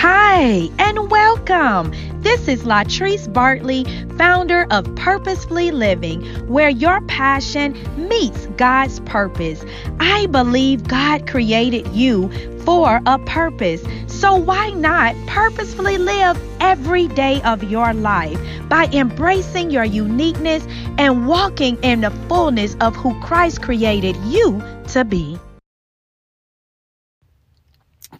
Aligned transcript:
Hi, 0.00 0.70
and 0.78 1.10
welcome. 1.10 1.92
This 2.22 2.46
is 2.46 2.62
Latrice 2.62 3.26
Bartley, 3.32 3.82
founder 4.16 4.64
of 4.70 4.94
Purposefully 4.94 5.72
Living, 5.72 6.24
where 6.46 6.68
your 6.68 7.00
passion 7.08 7.76
meets 8.08 8.46
God's 8.56 9.00
purpose. 9.00 9.64
I 9.98 10.26
believe 10.26 10.86
God 10.86 11.26
created 11.26 11.88
you 11.88 12.30
for 12.60 13.00
a 13.06 13.18
purpose. 13.18 13.82
So 14.06 14.36
why 14.36 14.70
not 14.70 15.16
purposefully 15.26 15.98
live 15.98 16.40
every 16.60 17.08
day 17.08 17.42
of 17.42 17.64
your 17.64 17.92
life 17.92 18.38
by 18.68 18.84
embracing 18.92 19.72
your 19.72 19.82
uniqueness 19.82 20.64
and 20.96 21.26
walking 21.26 21.76
in 21.82 22.02
the 22.02 22.12
fullness 22.28 22.76
of 22.80 22.94
who 22.94 23.20
Christ 23.20 23.62
created 23.62 24.14
you 24.26 24.62
to 24.92 25.04
be? 25.04 25.40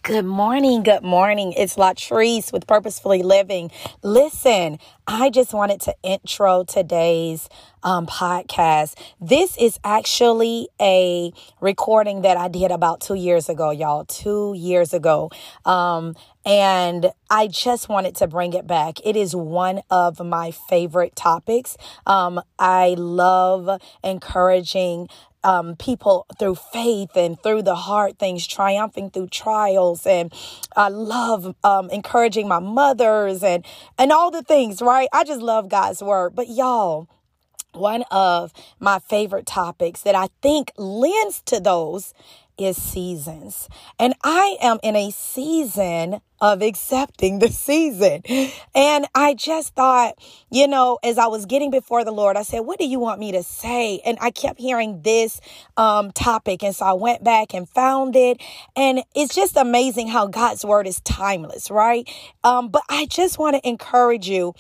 Good 0.03 0.25
morning. 0.25 0.83
Good 0.83 1.03
morning. 1.03 1.53
It's 1.57 1.77
Latrice 1.77 2.53
with 2.53 2.67
Purposefully 2.67 3.23
Living. 3.23 3.71
Listen, 4.03 4.79
I 5.07 5.31
just 5.31 5.53
wanted 5.53 5.81
to 5.83 5.95
intro 6.03 6.65
today's 6.65 7.49
um, 7.83 8.07
podcast. 8.07 8.95
This 9.21 9.57
is 9.59 9.79
actually 9.85 10.69
a 10.81 11.33
recording 11.61 12.23
that 12.23 12.37
I 12.37 12.49
did 12.49 12.71
about 12.71 13.01
two 13.01 13.15
years 13.15 13.49
ago, 13.49 13.71
y'all. 13.71 14.05
Two 14.05 14.55
years 14.57 14.93
ago. 14.93 15.31
Um, 15.65 16.15
and 16.45 17.11
I 17.31 17.47
just 17.49 17.89
wanted 17.89 18.15
to 18.17 18.27
bring 18.27 18.53
it 18.53 18.67
back. 18.67 18.99
It 19.05 19.17
is 19.17 19.35
one 19.35 19.83
of 19.91 20.21
my 20.21 20.51
favorite 20.51 21.17
topics. 21.17 21.77
Um, 22.07 22.41
I 22.59 22.95
love 22.97 23.81
encouraging 24.03 25.09
um, 25.49 25.77
people 25.77 26.27
through 26.39 26.57
faith 26.57 27.17
and 27.17 27.43
through 27.43 27.63
the 27.63 27.75
hard 27.75 28.19
things, 28.19 28.47
triumphing 28.47 29.09
through 29.11 29.29
trials. 29.29 30.07
And 30.07 30.31
I 30.77 30.89
love 30.91 31.57
um, 31.65 31.89
encouraging 31.89 32.49
my 32.49 32.59
mothers 32.59 33.43
and, 33.43 33.65
and 33.99 34.13
all 34.13 34.31
the 34.31 34.43
things, 34.43 34.83
right? 34.83 35.09
I 35.11 35.25
just 35.25 35.41
love 35.41 35.71
God's 35.71 36.03
word. 36.03 36.35
But 36.35 36.49
y'all, 36.51 37.09
one 37.73 38.05
of 38.11 38.53
my 38.79 38.99
favorite 38.99 39.47
topics 39.47 40.03
that 40.03 40.15
I 40.15 40.29
think 40.43 40.71
lends 40.77 41.41
to 41.47 41.61
those 41.61 42.13
is 42.59 42.81
seasons. 42.81 43.69
And 43.99 44.15
I 44.23 44.57
am 44.61 44.79
in 44.83 44.97
a 44.97 45.11
season 45.11 46.21
of 46.41 46.63
accepting 46.63 47.39
the 47.39 47.49
season. 47.49 48.23
And 48.75 49.07
I 49.15 49.35
just 49.35 49.75
thought, 49.75 50.15
you 50.51 50.69
know, 50.69 50.99
as 51.03 51.19
I 51.19 51.27
was 51.27 51.47
getting 51.47 51.71
before 51.71 52.05
the 52.05 52.13
Lord, 52.13 52.37
I 52.37 52.43
said, 52.43 52.61
what 52.61 52.79
do 52.79 52.87
you 52.87 52.99
want 52.99 53.21
me 53.21 53.33
to 53.33 53.43
say? 53.43 54.01
And 54.05 54.19
I 54.21 54.31
kept 54.31 54.61
hearing 54.61 55.03
this 55.03 55.41
um, 55.77 56.13
topic. 56.13 56.63
And 56.63 56.75
so 56.75 56.87
I 56.87 56.93
went 56.93 57.25
back 57.25 57.55
and 57.55 57.69
found 57.69 58.15
it. 58.17 58.41
And 58.77 59.03
it's 59.15 59.35
just 59.35 59.57
amazing 59.57 60.09
how 60.09 60.27
God's 60.27 60.65
word 60.65 60.87
is 60.87 61.01
timeless, 61.01 61.71
right? 61.71 62.09
Um, 62.45 62.69
but 62.69 62.83
I 62.89 63.07
just 63.07 63.39
want 63.39 63.57
to 63.57 63.69
encourage 63.69 64.29
you 64.29 64.55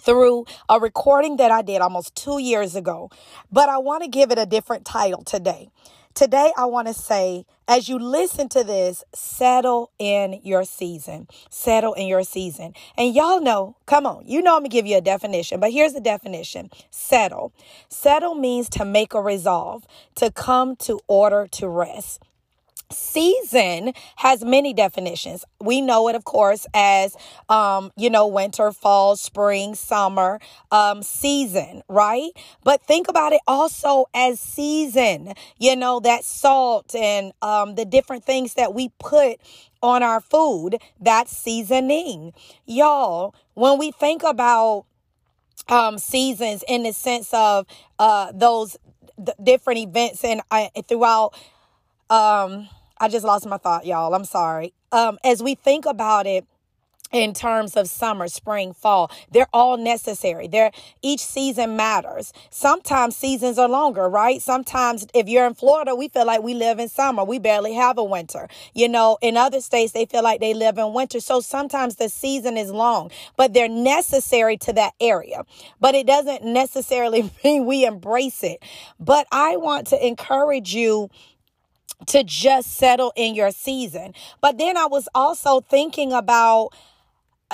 through 0.00 0.46
a 0.68 0.80
recording 0.80 1.36
that 1.36 1.50
I 1.50 1.62
did 1.62 1.80
almost 1.80 2.14
two 2.14 2.38
years 2.38 2.74
ago, 2.74 3.10
but 3.50 3.68
I 3.68 3.78
want 3.78 4.02
to 4.02 4.08
give 4.08 4.30
it 4.30 4.38
a 4.38 4.46
different 4.46 4.84
title 4.84 5.22
today. 5.22 5.68
Today, 6.14 6.52
I 6.58 6.66
want 6.66 6.88
to 6.88 6.94
say, 6.94 7.46
as 7.66 7.88
you 7.88 7.98
listen 7.98 8.50
to 8.50 8.62
this, 8.62 9.02
settle 9.14 9.90
in 9.98 10.40
your 10.44 10.64
season. 10.64 11.26
Settle 11.48 11.94
in 11.94 12.06
your 12.06 12.22
season. 12.22 12.74
And 12.98 13.14
y'all 13.14 13.40
know, 13.40 13.76
come 13.86 14.04
on, 14.04 14.24
you 14.26 14.42
know 14.42 14.54
I'm 14.54 14.60
going 14.60 14.70
to 14.70 14.76
give 14.76 14.86
you 14.86 14.98
a 14.98 15.00
definition, 15.00 15.58
but 15.58 15.72
here's 15.72 15.94
the 15.94 16.00
definition 16.02 16.70
settle. 16.90 17.54
Settle 17.88 18.34
means 18.34 18.68
to 18.70 18.84
make 18.84 19.14
a 19.14 19.22
resolve, 19.22 19.86
to 20.16 20.30
come 20.30 20.76
to 20.76 21.00
order, 21.08 21.48
to 21.52 21.68
rest. 21.68 22.20
Season 22.92 23.92
has 24.16 24.44
many 24.44 24.72
definitions. 24.72 25.44
We 25.60 25.80
know 25.80 26.08
it, 26.08 26.14
of 26.14 26.24
course, 26.24 26.66
as, 26.74 27.16
um, 27.48 27.90
you 27.96 28.10
know, 28.10 28.26
winter, 28.26 28.72
fall, 28.72 29.16
spring, 29.16 29.74
summer, 29.74 30.40
um, 30.70 31.02
season, 31.02 31.82
right? 31.88 32.30
But 32.64 32.82
think 32.82 33.08
about 33.08 33.32
it 33.32 33.40
also 33.46 34.06
as 34.14 34.40
season, 34.40 35.34
you 35.58 35.76
know, 35.76 36.00
that 36.00 36.24
salt 36.24 36.94
and 36.94 37.32
um, 37.42 37.74
the 37.74 37.84
different 37.84 38.24
things 38.24 38.54
that 38.54 38.74
we 38.74 38.90
put 38.98 39.38
on 39.82 40.02
our 40.02 40.20
food, 40.20 40.76
that's 41.00 41.36
seasoning. 41.36 42.32
Y'all, 42.66 43.34
when 43.54 43.78
we 43.78 43.90
think 43.90 44.22
about 44.22 44.84
um, 45.68 45.98
seasons 45.98 46.64
in 46.68 46.84
the 46.84 46.92
sense 46.92 47.32
of 47.32 47.66
uh, 47.98 48.30
those 48.32 48.76
th- 49.16 49.36
different 49.42 49.80
events 49.80 50.24
and 50.24 50.40
uh, 50.50 50.68
throughout 50.88 51.34
um 52.10 52.68
I 53.02 53.08
just 53.08 53.24
lost 53.24 53.46
my 53.46 53.56
thought, 53.56 53.84
y'all. 53.84 54.14
I'm 54.14 54.24
sorry. 54.24 54.74
Um, 54.92 55.18
as 55.24 55.42
we 55.42 55.56
think 55.56 55.86
about 55.86 56.24
it, 56.24 56.46
in 57.10 57.34
terms 57.34 57.76
of 57.76 57.88
summer, 57.88 58.26
spring, 58.26 58.72
fall. 58.72 59.10
They're 59.30 59.48
all 59.52 59.76
necessary. 59.76 60.48
They're 60.48 60.70
each 61.02 61.20
season 61.20 61.76
matters. 61.76 62.32
Sometimes 62.48 63.16
seasons 63.16 63.58
are 63.58 63.68
longer, 63.68 64.08
right? 64.08 64.40
Sometimes 64.40 65.06
if 65.12 65.28
you're 65.28 65.46
in 65.46 65.52
Florida, 65.52 65.94
we 65.94 66.08
feel 66.08 66.24
like 66.24 66.42
we 66.42 66.54
live 66.54 66.78
in 66.78 66.88
summer. 66.88 67.22
We 67.22 67.38
barely 67.38 67.74
have 67.74 67.98
a 67.98 68.04
winter. 68.04 68.48
You 68.72 68.88
know, 68.88 69.18
in 69.20 69.36
other 69.36 69.60
states 69.60 69.92
they 69.92 70.06
feel 70.06 70.22
like 70.22 70.40
they 70.40 70.54
live 70.54 70.78
in 70.78 70.94
winter. 70.94 71.20
So 71.20 71.40
sometimes 71.40 71.96
the 71.96 72.08
season 72.08 72.56
is 72.56 72.70
long, 72.70 73.10
but 73.36 73.52
they're 73.52 73.68
necessary 73.68 74.56
to 74.58 74.72
that 74.72 74.94
area. 74.98 75.44
But 75.80 75.94
it 75.94 76.06
doesn't 76.06 76.44
necessarily 76.44 77.30
mean 77.44 77.66
we 77.66 77.84
embrace 77.84 78.42
it. 78.42 78.62
But 78.98 79.26
I 79.30 79.58
want 79.58 79.88
to 79.88 80.06
encourage 80.06 80.74
you 80.74 81.10
to 82.06 82.24
just 82.24 82.72
settle 82.72 83.12
in 83.16 83.34
your 83.34 83.50
season. 83.50 84.14
But 84.40 84.58
then 84.58 84.76
I 84.76 84.86
was 84.86 85.08
also 85.14 85.60
thinking 85.60 86.12
about 86.12 86.70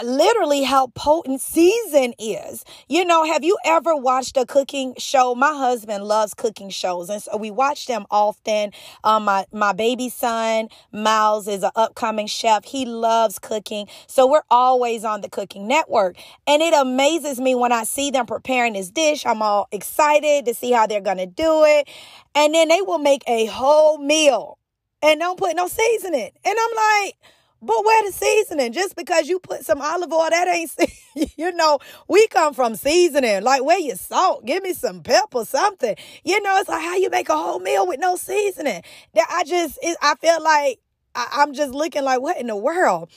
literally 0.04 0.62
how 0.62 0.88
potent 0.88 1.40
season 1.40 2.14
is. 2.18 2.64
You 2.88 3.04
know, 3.04 3.24
have 3.24 3.44
you 3.44 3.56
ever 3.64 3.96
watched 3.96 4.36
a 4.36 4.46
cooking 4.46 4.94
show? 4.98 5.34
My 5.34 5.52
husband 5.52 6.04
loves 6.04 6.34
cooking 6.34 6.70
shows, 6.70 7.08
and 7.08 7.22
so 7.22 7.36
we 7.36 7.50
watch 7.50 7.86
them 7.86 8.06
often. 8.10 8.72
Um, 9.04 9.24
my 9.24 9.46
my 9.52 9.72
baby 9.72 10.08
son 10.08 10.68
Miles 10.92 11.48
is 11.48 11.62
an 11.62 11.70
upcoming 11.76 12.26
chef. 12.26 12.64
He 12.64 12.84
loves 12.84 13.38
cooking, 13.38 13.88
so 14.06 14.26
we're 14.26 14.42
always 14.50 15.04
on 15.04 15.20
the 15.20 15.28
Cooking 15.28 15.66
Network, 15.66 16.16
and 16.46 16.62
it 16.62 16.74
amazes 16.74 17.40
me 17.40 17.54
when 17.54 17.72
I 17.72 17.84
see 17.84 18.10
them 18.10 18.26
preparing 18.26 18.74
this 18.74 18.90
dish. 18.90 19.26
I'm 19.26 19.42
all 19.42 19.68
excited 19.72 20.46
to 20.46 20.54
see 20.54 20.72
how 20.72 20.86
they're 20.86 21.00
gonna 21.00 21.26
do 21.26 21.64
it, 21.64 21.88
and 22.34 22.54
then 22.54 22.68
they 22.68 22.82
will 22.82 22.98
make 22.98 23.22
a 23.26 23.46
whole 23.46 23.98
meal 23.98 24.58
and 25.02 25.20
don't 25.20 25.38
put 25.38 25.56
no 25.56 25.68
seasoning, 25.68 26.30
and 26.44 26.56
I'm 26.58 26.76
like 27.04 27.16
but 27.60 27.84
where 27.84 28.02
the 28.04 28.12
seasoning? 28.12 28.72
Just 28.72 28.94
because 28.94 29.28
you 29.28 29.38
put 29.40 29.64
some 29.64 29.82
olive 29.82 30.12
oil, 30.12 30.28
that 30.30 30.48
ain't, 30.48 30.72
you 31.36 31.52
know, 31.52 31.78
we 32.06 32.26
come 32.28 32.54
from 32.54 32.76
seasoning. 32.76 33.42
Like, 33.42 33.64
where 33.64 33.78
your 33.78 33.96
salt? 33.96 34.44
Give 34.44 34.62
me 34.62 34.72
some 34.72 35.02
pepper, 35.02 35.44
something. 35.44 35.96
You 36.24 36.40
know, 36.42 36.58
it's 36.58 36.68
like 36.68 36.82
how 36.82 36.96
you 36.96 37.10
make 37.10 37.28
a 37.28 37.36
whole 37.36 37.58
meal 37.58 37.86
with 37.86 37.98
no 38.00 38.16
seasoning. 38.16 38.82
That 39.14 39.26
I 39.30 39.44
just, 39.44 39.78
it, 39.82 39.96
I 40.00 40.14
feel 40.16 40.42
like 40.42 40.78
I, 41.14 41.26
I'm 41.32 41.52
just 41.52 41.72
looking 41.72 42.04
like, 42.04 42.20
what 42.20 42.38
in 42.38 42.46
the 42.46 42.56
world? 42.56 43.10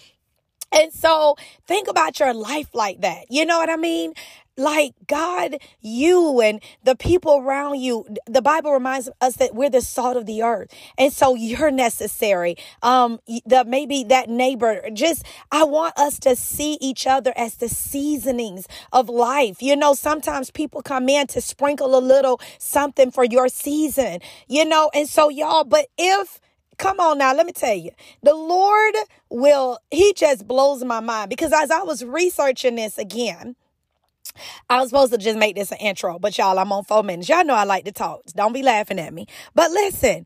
And 0.72 0.92
so 0.94 1.36
think 1.68 1.88
about 1.90 2.20
your 2.20 2.34
life 2.34 2.74
like 2.74 3.02
that. 3.02 3.26
You 3.30 3.46
know 3.46 3.60
what 3.60 3.70
I 3.70 3.76
mean? 3.76 4.14
Like 4.62 4.94
God, 5.08 5.58
you 5.82 6.40
and 6.42 6.62
the 6.84 6.96
people 6.96 7.38
around 7.38 7.80
you. 7.80 8.06
The 8.26 8.42
Bible 8.42 8.72
reminds 8.72 9.10
us 9.20 9.36
that 9.38 9.56
we're 9.56 9.70
the 9.70 9.82
salt 9.82 10.18
of 10.18 10.26
the 10.26 10.44
earth. 10.44 10.74
And 10.98 11.12
so 11.12 11.36
you're 11.36 11.72
necessary. 11.72 12.56
Um, 12.82 13.20
the, 13.46 13.66
maybe 13.66 14.04
that 14.06 14.30
neighbor, 14.30 14.90
just, 14.94 15.26
I 15.52 15.64
want 15.64 15.98
us 15.98 16.20
to 16.20 16.36
see 16.36 16.78
each 16.80 17.08
other 17.08 17.34
as 17.36 17.56
the 17.56 17.70
seasonings 17.70 18.68
of 18.94 19.10
life. 19.10 19.62
You 19.62 19.76
know, 19.76 19.94
sometimes 19.94 20.52
people 20.52 20.82
come 20.82 21.10
in 21.10 21.28
to 21.28 21.42
sprinkle 21.42 21.98
a 21.98 22.00
little 22.00 22.40
something 22.58 23.12
for 23.12 23.24
your 23.24 23.50
season, 23.50 24.20
you 24.48 24.66
know, 24.66 24.92
and 24.94 25.08
so 25.08 25.30
y'all, 25.30 25.64
but 25.64 25.88
if, 25.98 26.40
Come 26.78 27.00
on 27.00 27.20
now, 27.20 27.32
let 27.36 27.46
me 27.46 27.52
tell 27.52 27.76
you. 27.76 27.92
The 28.24 28.34
Lord 28.34 28.96
will, 29.30 29.78
He 29.92 30.14
just 30.14 30.48
blows 30.48 30.84
my 30.84 31.00
mind 31.00 31.30
because 31.30 31.54
as 31.54 31.70
I 31.70 31.84
was 31.84 32.04
researching 32.04 32.74
this 32.74 32.98
again, 32.98 33.56
I 34.70 34.80
was 34.80 34.90
supposed 34.90 35.12
to 35.14 35.18
just 35.18 35.38
make 35.38 35.56
this 35.56 35.72
an 35.72 35.78
intro, 35.80 36.20
but 36.20 36.38
y'all, 36.38 36.58
I'm 36.60 36.72
on 36.72 36.84
four 36.84 37.04
minutes. 37.04 37.30
Y'all 37.30 37.46
know 37.46 37.56
I 37.56 37.64
like 37.64 37.86
to 37.86 37.92
talk. 37.92 38.22
Don't 38.36 38.54
be 38.54 38.64
laughing 38.64 39.00
at 39.00 39.14
me. 39.14 39.28
But 39.56 39.72
listen, 39.72 40.26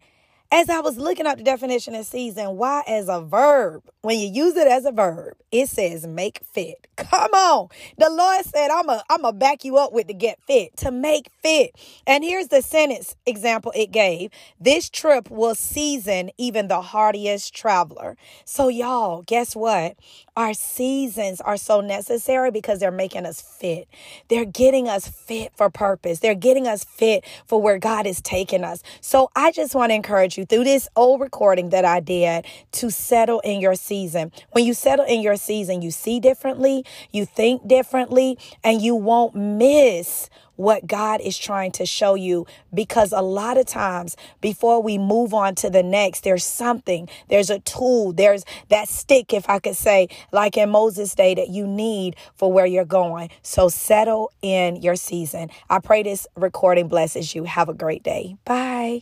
as 0.51 0.69
I 0.69 0.79
was 0.79 0.97
looking 0.97 1.25
up 1.25 1.37
the 1.37 1.43
definition 1.43 1.95
of 1.95 2.05
season, 2.05 2.55
why 2.57 2.83
as 2.87 3.09
a 3.09 3.21
verb, 3.21 3.83
when 4.01 4.19
you 4.19 4.27
use 4.27 4.55
it 4.55 4.67
as 4.67 4.85
a 4.85 4.91
verb, 4.91 5.35
it 5.51 5.67
says 5.69 6.05
make 6.05 6.41
fit. 6.43 6.87
Come 6.95 7.31
on. 7.33 7.69
The 7.97 8.09
Lord 8.09 8.45
said, 8.45 8.69
I'm 8.69 8.89
a 8.89 9.03
I'm 9.09 9.25
a 9.25 9.33
back 9.33 9.65
you 9.65 9.77
up 9.77 9.91
with 9.91 10.07
the 10.07 10.13
get 10.13 10.39
fit, 10.45 10.77
to 10.77 10.91
make 10.91 11.29
fit. 11.41 11.75
And 12.05 12.23
here's 12.23 12.49
the 12.49 12.61
sentence 12.61 13.15
example 13.25 13.71
it 13.75 13.91
gave. 13.91 14.31
This 14.59 14.89
trip 14.89 15.29
will 15.29 15.55
season 15.55 16.29
even 16.37 16.67
the 16.67 16.81
hardiest 16.81 17.53
traveler. 17.53 18.15
So 18.45 18.67
y'all, 18.67 19.23
guess 19.23 19.55
what? 19.55 19.95
Our 20.37 20.53
seasons 20.53 21.41
are 21.41 21.57
so 21.57 21.81
necessary 21.81 22.51
because 22.51 22.79
they're 22.79 22.91
making 22.91 23.25
us 23.25 23.41
fit. 23.41 23.87
They're 24.27 24.45
getting 24.45 24.87
us 24.87 25.07
fit 25.07 25.53
for 25.55 25.69
purpose. 25.69 26.19
They're 26.19 26.35
getting 26.35 26.67
us 26.67 26.83
fit 26.83 27.23
for 27.47 27.61
where 27.61 27.79
God 27.79 28.05
is 28.05 28.21
taking 28.21 28.63
us. 28.63 28.83
So 29.01 29.29
I 29.35 29.51
just 29.51 29.75
want 29.75 29.91
to 29.91 29.95
encourage 29.95 30.34
you 30.37 30.45
through 30.45 30.63
this 30.65 30.87
old 30.95 31.21
recording 31.21 31.69
that 31.69 31.85
I 31.85 31.99
did 31.99 32.45
to 32.73 32.89
settle 32.89 33.39
in 33.41 33.59
your 33.59 33.75
season. 33.75 34.31
When 34.51 34.65
you 34.65 34.73
settle 34.73 35.05
in 35.05 35.21
your 35.21 35.35
season, 35.35 35.81
you 35.81 35.91
see 35.91 36.19
differently, 36.19 36.85
you 37.11 37.25
think 37.25 37.67
differently, 37.67 38.37
and 38.63 38.81
you 38.81 38.95
won't 38.95 39.35
miss 39.35 40.29
what 40.55 40.87
God 40.87 41.21
is 41.21 41.37
trying 41.37 41.71
to 41.73 41.85
show 41.85 42.15
you 42.15 42.45
because 42.73 43.11
a 43.11 43.21
lot 43.21 43.57
of 43.57 43.65
times 43.65 44.15
before 44.41 44.81
we 44.81 44.97
move 44.97 45.33
on 45.33 45.55
to 45.55 45.69
the 45.69 45.83
next, 45.83 46.23
there's 46.23 46.45
something, 46.45 47.09
there's 47.29 47.49
a 47.49 47.59
tool, 47.59 48.13
there's 48.13 48.45
that 48.69 48.87
stick, 48.87 49.33
if 49.33 49.49
I 49.49 49.59
could 49.59 49.75
say, 49.75 50.07
like 50.31 50.57
in 50.57 50.69
Moses' 50.69 51.13
day, 51.15 51.35
that 51.35 51.49
you 51.49 51.67
need 51.67 52.15
for 52.35 52.51
where 52.51 52.65
you're 52.65 52.85
going. 52.85 53.29
So 53.41 53.69
settle 53.69 54.31
in 54.41 54.77
your 54.77 54.95
season. 54.95 55.49
I 55.69 55.79
pray 55.79 56.03
this 56.03 56.27
recording 56.35 56.87
blesses 56.87 57.35
you. 57.35 57.43
Have 57.43 57.69
a 57.69 57.73
great 57.73 58.03
day. 58.03 58.37
Bye. 58.45 59.01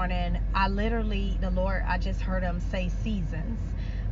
Morning. 0.00 0.38
I 0.54 0.68
literally, 0.68 1.38
the 1.40 1.50
Lord, 1.50 1.82
I 1.84 1.98
just 1.98 2.20
heard 2.20 2.44
him 2.44 2.60
say 2.60 2.88
seasons. 2.88 3.58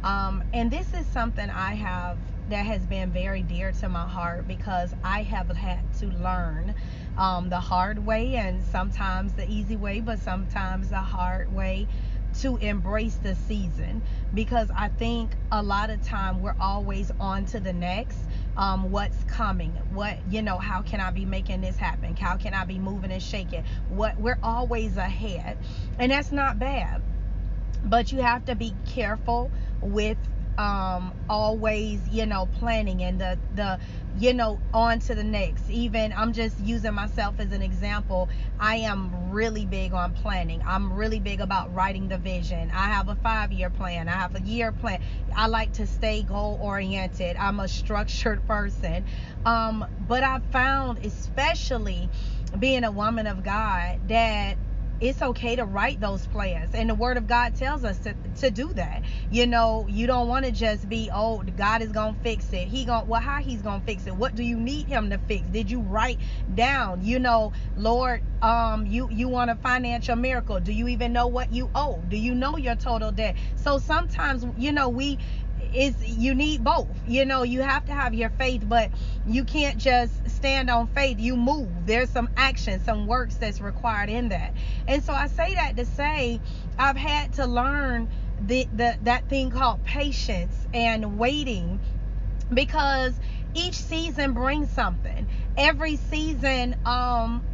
Um, 0.03 0.43
and 0.53 0.69
this 0.69 0.93
is 0.93 1.07
something 1.07 1.49
I 1.49 1.75
have 1.75 2.19
that 2.49 2.67
has 2.67 2.85
been 2.85 3.13
very 3.13 3.43
dear 3.45 3.71
to 3.71 3.89
my 3.89 4.05
heart 4.09 4.49
because 4.49 4.93
I 5.05 5.23
have 5.23 5.49
had 5.57 5.79
to 6.01 6.07
learn 6.07 6.75
um, 7.17 7.51
the 7.51 7.61
hard 7.61 8.05
way 8.05 8.35
and 8.35 8.65
sometimes 8.65 9.35
the 9.35 9.49
easy 9.49 9.77
way, 9.77 10.01
but 10.01 10.19
sometimes 10.19 10.89
the 10.89 10.97
hard 10.97 11.55
way 11.55 11.87
to 12.43 12.57
embrace 12.59 13.17
the 13.17 13.35
season 13.35 14.03
because 14.35 14.71
I 14.75 14.89
think 14.89 15.33
a 15.53 15.63
lot 15.63 15.91
of 15.91 16.03
time 16.03 16.43
we're 16.43 16.57
always 16.61 17.11
on 17.21 17.47
to 17.47 17.61
the 17.61 17.73
next. 17.73 18.19
Um, 18.57 18.91
what's 18.91 19.23
coming? 19.25 19.73
What 19.93 20.19
you 20.31 20.43
know? 20.43 20.59
How 20.59 20.83
can 20.83 21.01
I 21.01 21.11
be 21.11 21.25
making 21.25 21.61
this 21.61 21.77
happen? 21.77 22.17
How 22.17 22.37
can 22.37 22.55
I 22.55 22.65
be 22.65 22.79
moving 22.79 23.13
and 23.13 23.23
shaking? 23.23 23.65
What 23.89 24.19
we're 24.19 24.39
always 24.43 24.97
ahead, 24.97 25.59
and 25.99 26.13
that's 26.13 26.33
not 26.33 26.59
bad. 26.59 27.03
But 27.85 28.13
you 28.13 28.23
have 28.23 28.47
to 28.47 28.55
be 28.55 28.75
careful 28.87 29.51
with 29.81 30.19
um 30.59 31.13
always 31.29 32.01
you 32.09 32.27
know 32.27 32.47
planning 32.47 33.03
and 33.03 33.21
the 33.21 33.39
the 33.55 33.79
you 34.19 34.33
know 34.33 34.59
on 34.73 34.99
to 35.01 35.15
the 35.15 35.25
next. 35.25 35.69
Even 35.69 36.13
i'm 36.17 36.33
just 36.33 36.59
using 36.61 36.95
myself 36.95 37.39
as 37.39 37.53
an 37.53 37.63
example. 37.63 38.29
I 38.59 38.77
am 38.77 39.31
really 39.31 39.67
big 39.67 39.93
on 39.93 40.15
planning. 40.15 40.63
I'm 40.67 40.93
really 40.93 41.21
big 41.21 41.41
about 41.41 41.75
writing 41.75 42.09
the 42.09 42.19
vision. 42.19 42.71
I 42.75 42.89
have 42.89 43.09
a 43.09 43.17
five 43.17 43.53
year 43.53 43.69
plan. 43.71 44.09
I 44.09 44.13
have 44.13 44.35
a 44.35 44.41
year 44.41 44.73
plan. 44.73 45.01
I 45.35 45.49
like 45.49 45.73
to 45.75 45.87
stay 45.87 46.23
goal 46.23 46.59
oriented 46.61 47.37
i'm 47.37 47.61
a 47.61 47.69
structured 47.69 48.47
person. 48.49 49.05
Um 49.45 49.85
but 50.09 50.23
i 50.23 50.39
found 50.51 50.99
especially 51.05 52.09
being 52.59 52.85
a 52.85 52.91
woman 52.91 53.27
of 53.27 53.43
god 53.43 53.99
that 54.09 54.57
it's 55.01 55.23
okay 55.23 55.57
to 55.57 55.65
write 55.65 56.01
those 56.01 56.27
plans. 56.27 56.75
And 56.75 56.91
the 56.91 56.95
word 56.95 57.17
of 57.17 57.27
god 57.27 57.55
tells 57.55 57.85
us 57.85 57.99
to, 58.01 58.15
to 58.37 58.51
do 58.51 58.73
that. 58.75 59.03
You 59.31 59.47
know 59.47 59.87
you 59.89 60.07
don't 60.07 60.29
want 60.29 60.47
to 60.47 60.53
just 60.53 60.89
be 60.89 61.11
oh 61.13 61.43
god 61.43 61.83
is 61.83 61.93
gonna 61.93 62.17
fix 62.23 62.53
it. 62.53 62.69
He 62.69 62.85
gonna 62.85 63.07
well 63.07 63.21
how 63.21 63.43
he's 63.43 63.63
gonna 63.63 63.83
fix 63.83 64.07
it? 64.07 64.17
What 64.17 64.35
do 64.35 64.43
you 64.43 64.59
need 64.59 64.89
him 64.89 65.11
to 65.11 65.19
fix? 65.19 65.49
Did 65.49 65.71
you 65.71 65.83
write 65.83 66.21
down 66.55 67.03
you 67.03 67.19
know 67.19 67.53
lord 67.77 68.23
um 68.43 68.87
you 68.87 69.09
you 69.11 69.29
want 69.29 69.51
a 69.51 69.57
financial 69.57 70.17
miracle. 70.17 70.61
Do 70.61 70.73
you 70.73 70.89
even 70.89 71.13
know 71.13 71.29
what 71.29 71.53
you 71.53 71.71
owe? 71.75 72.03
Do 72.09 72.17
you 72.17 72.35
know 72.35 72.57
your 72.57 72.77
total 72.77 73.13
debt? 73.13 73.37
So 73.57 73.79
sometimes 73.79 74.47
you 74.57 74.73
know 74.73 74.89
we 74.89 75.19
is 75.75 75.97
you 76.07 76.35
need 76.35 76.65
both. 76.65 77.01
You 77.07 77.25
know 77.25 77.43
you 77.43 77.63
have 77.63 77.85
to 77.87 77.95
have 77.95 78.15
your 78.15 78.31
faith 78.31 78.63
but 78.67 78.91
you 79.27 79.45
can't 79.45 79.79
just 79.79 80.26
stand 80.37 80.71
on 80.71 80.89
faith 80.89 81.21
you 81.21 81.37
move 81.37 81.87
there's 81.87 82.11
some 82.11 82.29
action 82.37 82.81
some 82.81 83.07
works 83.07 83.37
that's 83.37 83.61
required 83.61 84.11
in 84.11 84.31
that 84.31 84.55
and 84.89 85.05
so 85.05 85.13
i 85.15 85.29
say 85.29 85.55
that 85.57 85.77
to 85.77 85.87
say 85.87 86.41
i've 86.79 86.99
had 86.99 87.33
to 87.35 87.47
learn 87.47 88.09
the, 88.41 88.69
the 88.73 88.97
that 89.03 89.29
thing 89.29 89.51
called 89.51 89.83
patience 89.85 90.67
and 90.75 91.19
waiting 91.19 91.81
because 92.55 93.19
each 93.55 93.77
season 93.77 94.35
brings 94.35 94.71
something 94.71 95.29
every 95.57 95.97
season 95.97 96.77
um 96.87 97.45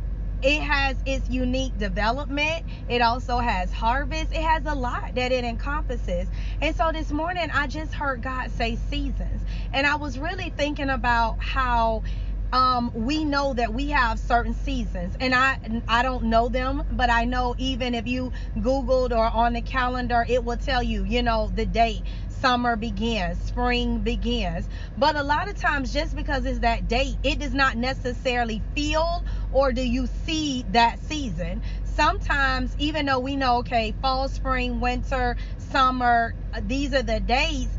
it 0.42 0.62
has 0.62 0.98
its 1.06 1.30
unique 1.30 1.78
development. 1.78 2.64
It 2.88 3.02
also 3.02 3.40
has 3.40 3.72
harvest. 3.72 4.32
It 4.32 4.42
has 4.42 4.64
a 4.66 4.74
lot 4.74 5.14
that 5.16 5.32
it 5.32 5.44
encompasses. 5.44 6.30
And 6.62 6.76
so 6.76 6.92
this 6.92 7.12
morning, 7.12 7.48
I 7.54 7.68
just 7.68 7.94
heard 7.94 8.22
God 8.22 8.50
say 8.52 8.76
seasons. 8.76 9.42
And 9.72 9.86
I 9.86 9.96
was 9.96 10.18
really 10.18 10.50
thinking 10.50 10.90
about 10.90 11.36
how 11.40 12.04
um, 12.52 12.90
we 12.94 13.24
know 13.24 13.54
that 13.54 13.74
we 13.74 13.90
have 13.90 14.20
certain 14.20 14.54
seasons 14.54 15.16
and 15.20 15.34
I 15.34 15.56
I 15.88 16.02
don't 16.02 16.24
know 16.24 16.48
them 16.48 16.82
but 16.90 17.10
I 17.10 17.24
know 17.24 17.54
even 17.58 17.94
if 17.94 18.06
you 18.06 18.32
googled 18.58 19.12
or 19.12 19.30
on 19.30 19.54
the 19.54 19.62
calendar 19.62 20.24
it 20.28 20.44
will 20.44 20.58
tell 20.58 20.82
you 20.82 21.04
you 21.04 21.22
know 21.22 21.50
the 21.52 21.66
date 21.66 22.06
summer 22.28 22.76
begins, 22.76 23.40
spring 23.40 24.00
begins. 24.02 24.68
But 24.96 25.16
a 25.16 25.22
lot 25.22 25.48
of 25.48 25.58
times, 25.58 25.92
just 25.92 26.14
because 26.16 26.44
it's 26.44 26.60
that 26.60 26.88
date, 26.88 27.18
it 27.22 27.38
does 27.40 27.54
not 27.54 27.76
necessarily 27.76 28.64
feel 28.74 29.06
or 29.50 29.72
do 29.72 29.82
you 29.82 30.06
see 30.06 30.64
that 30.68 31.00
season. 31.00 31.62
Sometimes, 31.84 32.74
even 32.78 33.06
though 33.06 33.20
we 33.20 33.36
know, 33.36 33.58
okay, 33.58 33.94
fall, 34.02 34.28
spring, 34.28 34.80
winter, 34.80 35.36
summer, 35.58 36.34
uh, 36.52 36.60
these 36.64 36.92
are 36.94 37.02
the 37.02 37.20
dates. 37.20 37.78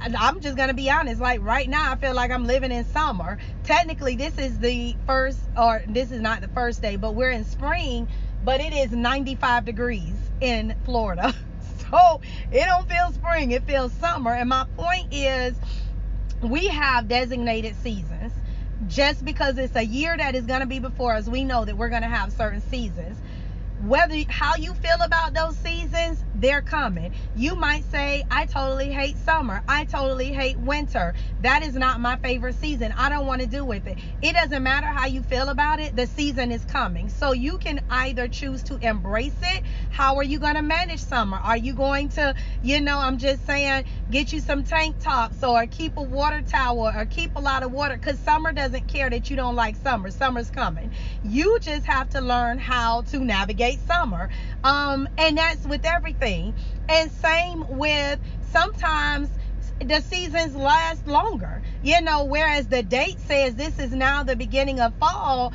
I'm 0.00 0.40
just 0.40 0.56
gonna 0.56 0.74
be 0.74 0.90
honest. 0.90 1.20
Like 1.20 1.40
right 1.42 1.68
now, 1.68 1.92
I 1.92 1.96
feel 1.96 2.14
like 2.14 2.30
I'm 2.30 2.46
living 2.46 2.72
in 2.72 2.84
summer. 2.84 3.38
Technically, 3.64 4.16
this 4.16 4.38
is 4.38 4.58
the 4.58 4.96
first, 5.06 5.40
or 5.56 5.82
this 5.88 6.10
is 6.10 6.20
not 6.20 6.40
the 6.40 6.48
first 6.48 6.82
day, 6.82 6.96
but 6.96 7.14
we're 7.14 7.30
in 7.30 7.44
spring. 7.44 8.08
But 8.44 8.60
it 8.60 8.72
is 8.72 8.90
95 8.90 9.64
degrees 9.64 10.14
in 10.40 10.74
Florida. 10.84 11.34
so 11.90 12.20
it 12.50 12.64
don't 12.64 12.88
feel 12.88 13.12
spring, 13.12 13.52
it 13.52 13.64
feels 13.64 13.92
summer. 13.92 14.34
And 14.34 14.48
my 14.48 14.66
point 14.76 15.12
is, 15.12 15.54
we 16.42 16.68
have 16.68 17.08
designated 17.08 17.76
seasons. 17.76 18.32
Just 18.88 19.24
because 19.24 19.58
it's 19.58 19.76
a 19.76 19.84
year 19.84 20.16
that 20.16 20.34
is 20.34 20.44
to 20.60 20.66
be 20.66 20.80
before 20.80 21.14
us, 21.14 21.28
we 21.28 21.44
know 21.44 21.64
that 21.64 21.76
we're 21.76 21.88
to 22.02 22.08
have 22.08 22.32
certain 22.32 22.60
seasons 22.60 23.16
whether 23.82 24.16
how 24.28 24.56
you 24.56 24.74
feel 24.74 24.96
about 25.04 25.34
those 25.34 25.56
seasons, 25.58 26.24
they're 26.34 26.62
coming. 26.62 27.12
You 27.34 27.56
might 27.56 27.84
say, 27.84 28.24
I 28.30 28.46
totally 28.46 28.92
hate 28.92 29.18
summer. 29.18 29.62
I 29.68 29.84
totally 29.84 30.32
hate 30.32 30.58
winter. 30.58 31.14
That 31.40 31.62
is 31.64 31.74
not 31.74 32.00
my 32.00 32.16
favorite 32.16 32.56
season. 32.56 32.94
I 32.96 33.08
don't 33.08 33.26
want 33.26 33.40
to 33.42 33.46
do 33.48 33.64
with 33.64 33.86
it. 33.86 33.98
It 34.22 34.34
doesn't 34.34 34.62
matter 34.62 34.86
how 34.86 35.06
you 35.06 35.22
feel 35.22 35.48
about 35.48 35.80
it, 35.80 35.96
the 35.96 36.06
season 36.06 36.52
is 36.52 36.64
coming. 36.64 37.08
So 37.08 37.32
you 37.32 37.58
can 37.58 37.80
either 37.90 38.28
choose 38.28 38.62
to 38.64 38.76
embrace 38.78 39.38
it. 39.42 39.64
How 39.90 40.16
are 40.16 40.22
you 40.24 40.38
going 40.38 40.56
to 40.56 40.62
manage 40.62 41.00
summer? 41.00 41.38
Are 41.38 41.56
you 41.56 41.74
going 41.74 42.08
to, 42.10 42.34
you 42.62 42.80
know, 42.80 42.98
I'm 42.98 43.18
just 43.18 43.44
saying, 43.46 43.84
get 44.10 44.32
you 44.32 44.40
some 44.40 44.64
tank 44.64 44.98
tops 45.00 45.42
or 45.42 45.66
keep 45.66 45.96
a 45.96 46.02
water 46.02 46.42
tower 46.42 46.92
or 46.96 47.06
keep 47.06 47.36
a 47.36 47.40
lot 47.40 47.62
of 47.62 47.72
water 47.72 47.94
because 47.96 48.20
summer 48.20 48.52
doesn't 48.52 48.88
care 48.88 49.10
that 49.10 49.30
you 49.30 49.36
don't 49.36 49.56
like 49.56 49.76
summer. 49.76 50.10
Summer's 50.10 50.50
coming. 50.50 50.92
You 51.22 51.58
just 51.60 51.86
have 51.86 52.08
to 52.10 52.20
learn 52.20 52.58
how 52.58 53.02
to 53.02 53.18
navigate 53.24 53.71
summer. 53.80 54.28
Um, 54.64 55.08
and 55.18 55.38
that's 55.38 55.64
with 55.64 55.84
everything. 55.84 56.54
And 56.88 57.10
same 57.10 57.64
with 57.68 58.20
sometimes 58.50 59.30
the 59.80 60.00
seasons 60.00 60.54
last 60.54 61.06
longer. 61.06 61.62
You 61.82 62.00
know, 62.02 62.24
whereas 62.24 62.68
the 62.68 62.82
date 62.82 63.20
says 63.20 63.54
this 63.54 63.78
is 63.78 63.92
now 63.92 64.22
the 64.22 64.36
beginning 64.36 64.80
of 64.80 64.94
fall, 64.96 65.52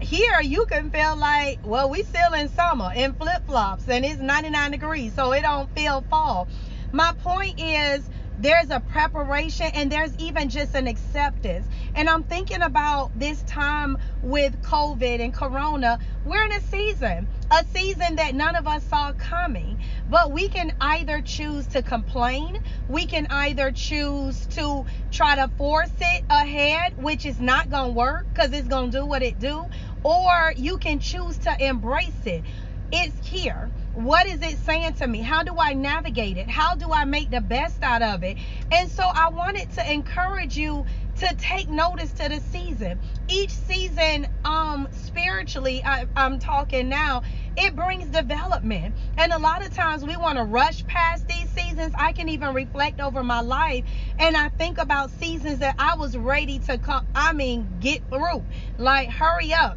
here 0.00 0.40
you 0.42 0.66
can 0.66 0.90
feel 0.90 1.18
like, 1.18 1.60
well, 1.64 1.90
we 1.90 2.02
still 2.02 2.34
in 2.34 2.48
summer 2.48 2.90
in 2.94 3.14
flip 3.14 3.44
flops 3.46 3.88
and 3.88 4.04
it's 4.04 4.20
99 4.20 4.70
degrees, 4.70 5.14
so 5.14 5.32
it 5.32 5.42
don't 5.42 5.74
feel 5.74 6.02
fall. 6.02 6.48
My 6.92 7.12
point 7.18 7.60
is 7.60 8.08
there's 8.38 8.70
a 8.70 8.80
preparation 8.80 9.66
and 9.74 9.90
there's 9.90 10.16
even 10.18 10.48
just 10.48 10.74
an 10.74 10.86
acceptance. 10.86 11.66
And 11.94 12.08
I'm 12.08 12.22
thinking 12.22 12.62
about 12.62 13.10
this 13.18 13.42
time 13.42 13.98
with 14.22 14.62
COVID 14.62 15.20
and 15.20 15.34
Corona. 15.34 15.98
We're 16.24 16.44
in 16.44 16.52
a 16.52 16.60
season, 16.60 17.26
a 17.50 17.64
season 17.74 18.16
that 18.16 18.34
none 18.34 18.54
of 18.54 18.66
us 18.66 18.84
saw 18.84 19.12
coming. 19.12 19.80
But 20.08 20.30
we 20.30 20.48
can 20.48 20.72
either 20.80 21.20
choose 21.20 21.66
to 21.68 21.82
complain, 21.82 22.60
we 22.88 23.06
can 23.06 23.26
either 23.30 23.72
choose 23.72 24.46
to 24.48 24.86
try 25.10 25.36
to 25.36 25.48
force 25.56 25.90
it 26.00 26.24
ahead, 26.30 27.02
which 27.02 27.26
is 27.26 27.40
not 27.40 27.70
going 27.70 27.92
to 27.92 27.98
work 27.98 28.26
because 28.32 28.52
it's 28.52 28.68
going 28.68 28.90
to 28.92 28.98
do 28.98 29.06
what 29.06 29.22
it 29.22 29.40
do, 29.40 29.64
or 30.04 30.54
you 30.56 30.78
can 30.78 31.00
choose 31.00 31.38
to 31.38 31.56
embrace 31.66 32.24
it. 32.24 32.44
It's 32.92 33.26
here 33.26 33.70
what 33.98 34.26
is 34.26 34.40
it 34.42 34.58
saying 34.58 34.92
to 34.94 35.08
me? 35.08 35.18
How 35.22 35.42
do 35.42 35.56
I 35.58 35.72
navigate 35.72 36.36
it? 36.36 36.48
How 36.48 36.76
do 36.76 36.92
I 36.92 37.04
make 37.04 37.32
the 37.32 37.40
best 37.40 37.82
out 37.82 38.00
of 38.00 38.22
it? 38.22 38.38
And 38.70 38.88
so 38.88 39.02
I 39.02 39.30
wanted 39.30 39.72
to 39.72 39.92
encourage 39.92 40.56
you 40.56 40.86
to 41.16 41.34
take 41.36 41.68
notice 41.68 42.12
to 42.12 42.28
the 42.28 42.38
season. 42.38 43.00
Each 43.28 43.50
season, 43.50 44.28
um, 44.44 44.86
spiritually, 44.92 45.82
I, 45.84 46.06
I'm 46.14 46.38
talking 46.38 46.88
now, 46.88 47.22
it 47.56 47.74
brings 47.74 48.06
development. 48.06 48.94
And 49.16 49.32
a 49.32 49.38
lot 49.40 49.66
of 49.66 49.74
times 49.74 50.04
we 50.04 50.16
want 50.16 50.38
to 50.38 50.44
rush 50.44 50.86
past 50.86 51.26
these 51.26 51.50
seasons. 51.50 51.92
I 51.98 52.12
can 52.12 52.28
even 52.28 52.54
reflect 52.54 53.00
over 53.00 53.24
my 53.24 53.40
life 53.40 53.84
and 54.20 54.36
I 54.36 54.48
think 54.50 54.78
about 54.78 55.10
seasons 55.10 55.58
that 55.58 55.74
I 55.76 55.96
was 55.96 56.16
ready 56.16 56.60
to 56.60 56.78
come, 56.78 57.04
I 57.16 57.32
mean, 57.32 57.78
get 57.80 58.08
through. 58.08 58.44
Like, 58.78 59.10
hurry 59.10 59.52
up. 59.52 59.76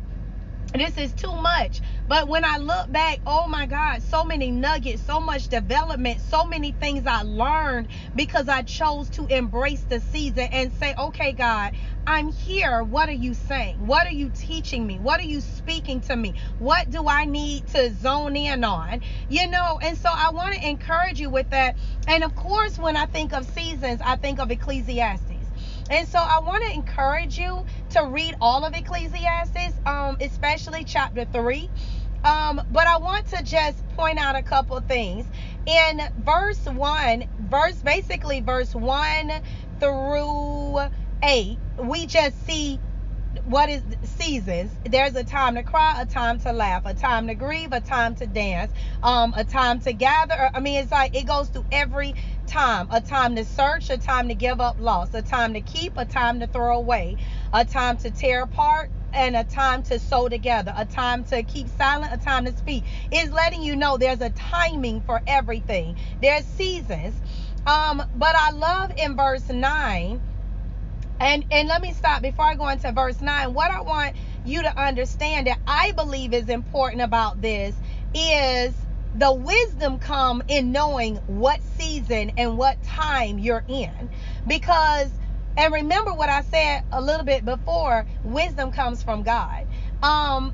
This 0.74 0.98
is 0.98 1.12
too 1.12 1.36
much 1.36 1.82
But 2.12 2.28
when 2.28 2.44
I 2.44 2.58
look 2.58 2.92
back, 2.92 3.22
oh 3.26 3.48
my 3.48 3.68
God, 3.68 4.04
so 4.04 4.26
many 4.26 4.52
nuggets, 4.52 5.02
so 5.02 5.22
much 5.22 5.48
development, 5.48 6.20
so 6.20 6.46
many 6.46 6.74
things 6.74 7.08
I 7.08 7.22
learned 7.22 7.88
because 8.14 8.50
I 8.50 8.64
chose 8.64 9.10
to 9.12 9.28
embrace 9.28 9.86
the 9.86 10.02
season 10.02 10.50
and 10.52 10.74
say, 10.74 10.94
okay, 11.00 11.32
God, 11.32 11.72
I'm 12.06 12.34
here. 12.34 12.84
What 12.84 13.08
are 13.08 13.14
you 13.14 13.34
saying? 13.34 13.78
What 13.88 14.08
are 14.08 14.12
you 14.14 14.30
teaching 14.30 14.86
me? 14.86 15.00
What 15.00 15.22
are 15.22 15.26
you 15.26 15.40
speaking 15.40 16.02
to 16.02 16.18
me? 16.18 16.36
What 16.58 16.90
do 16.90 17.08
I 17.08 17.24
need 17.24 17.68
to 17.68 17.94
zone 17.96 18.36
in 18.36 18.66
on? 18.66 19.00
You 19.30 19.50
know, 19.50 19.80
and 19.82 19.98
so 19.98 20.10
I 20.12 20.32
want 20.34 20.60
to 20.62 20.68
encourage 20.68 21.22
you 21.22 21.30
with 21.30 21.50
that. 21.52 21.78
And 22.10 22.26
of 22.26 22.36
course, 22.36 22.78
when 22.78 22.98
I 22.98 23.06
think 23.06 23.34
of 23.34 23.46
seasons, 23.46 24.02
I 24.06 24.18
think 24.18 24.42
of 24.42 24.52
Ecclesiastes. 24.52 25.54
And 25.90 26.10
so 26.10 26.20
I 26.20 26.42
want 26.44 26.64
to 26.72 26.76
encourage 26.76 27.38
you 27.38 27.64
to 27.92 28.10
read 28.12 28.36
all 28.42 28.66
of 28.66 28.76
Ecclesiastes, 28.76 29.80
um, 29.86 30.18
especially 30.20 30.84
chapter 30.84 31.24
3. 31.24 31.72
Um, 32.24 32.62
but 32.72 32.86
I 32.86 32.98
want 32.98 33.26
to 33.28 33.44
just 33.44 33.88
point 33.96 34.20
out 34.20 34.36
a 34.36 34.44
couple 34.44 34.80
things. 34.82 35.26
In 35.66 36.02
verse 36.20 36.66
1, 36.66 37.24
verse 37.50 37.82
basically 37.82 38.42
verse 38.42 38.76
1 38.76 39.32
through 39.80 40.80
8, 41.24 41.58
we 41.80 42.06
just 42.06 42.46
see 42.46 42.80
what 43.46 43.70
is 43.70 43.82
seasons 44.04 44.72
there's 44.86 45.16
a 45.16 45.24
time 45.24 45.56
to 45.56 45.64
cry 45.64 46.02
a 46.02 46.06
time 46.06 46.40
to 46.40 46.52
laugh 46.52 46.82
a 46.86 46.94
time 46.94 47.28
to 47.28 47.36
grieve 47.36 47.72
a 47.72 47.80
time 47.80 48.14
to 48.16 48.28
dance 48.28 48.72
um 49.04 49.34
a 49.38 49.44
time 49.44 49.80
to 49.80 49.94
gather 49.94 50.50
i 50.54 50.60
mean 50.60 50.82
it's 50.82 50.92
like 50.92 51.16
it 51.16 51.26
goes 51.26 51.48
through 51.50 51.66
every 51.72 52.14
time 52.48 52.88
a 52.92 53.00
time 53.02 53.36
to 53.36 53.46
search 53.46 53.90
a 53.90 53.98
time 53.98 54.28
to 54.28 54.36
give 54.36 54.60
up 54.60 54.76
loss 54.80 55.14
a 55.14 55.22
time 55.22 55.54
to 55.54 55.62
keep 55.62 55.94
a 55.98 56.06
time 56.06 56.40
to 56.40 56.48
throw 56.48 56.78
away 56.78 57.16
a 57.54 57.64
time 57.64 57.98
to 57.98 58.12
tear 58.12 58.44
apart 58.44 58.92
and 59.14 59.36
a 59.36 59.44
time 59.44 59.82
to 59.84 60.00
sew 60.00 60.28
together 60.30 60.74
a 60.76 60.86
time 60.86 61.24
to 61.24 61.44
keep 61.44 61.70
silent 61.70 62.14
a 62.14 62.18
time 62.18 62.46
to 62.46 62.54
speak 62.56 62.84
is 63.12 63.32
letting 63.32 63.64
you 63.64 63.76
know 63.76 63.98
there's 63.98 64.22
a 64.22 64.30
timing 64.32 65.02
for 65.02 65.22
everything 65.28 65.96
there's 66.22 66.46
seasons 66.46 67.16
um 67.66 68.04
but 68.16 68.36
i 68.36 68.52
love 68.52 68.92
in 68.98 69.16
verse 69.16 69.50
9 69.50 70.22
and 71.22 71.46
and 71.52 71.70
let 71.70 71.82
me 71.84 71.94
stop 71.94 72.24
before 72.24 72.46
I 72.46 72.56
go 72.58 72.70
into 72.70 72.94
verse 72.94 73.22
9. 73.22 73.54
What 73.56 73.72
I 73.72 73.84
want 73.84 74.18
you 74.44 74.64
to 74.64 74.82
understand 74.82 75.48
that 75.48 75.60
I 75.68 75.94
believe 75.98 76.34
is 76.36 76.50
important 76.50 77.04
about 77.04 77.42
this 77.42 77.82
is 78.16 78.78
the 79.16 79.34
wisdom 79.34 80.00
come 80.00 80.44
in 80.50 80.74
knowing 80.74 81.20
what 81.28 81.62
season 81.64 82.32
and 82.38 82.58
what 82.60 82.82
time 82.84 83.40
you're 83.40 83.66
in. 83.70 84.12
Because 84.48 85.14
and 85.58 85.74
remember 85.74 86.14
what 86.16 86.30
I 86.30 86.44
said 86.44 86.82
a 86.92 87.02
little 87.02 87.26
bit 87.26 87.46
before, 87.46 88.06
wisdom 88.24 88.72
comes 88.74 89.04
from 89.04 89.24
God. 89.24 89.66
Um 90.04 90.54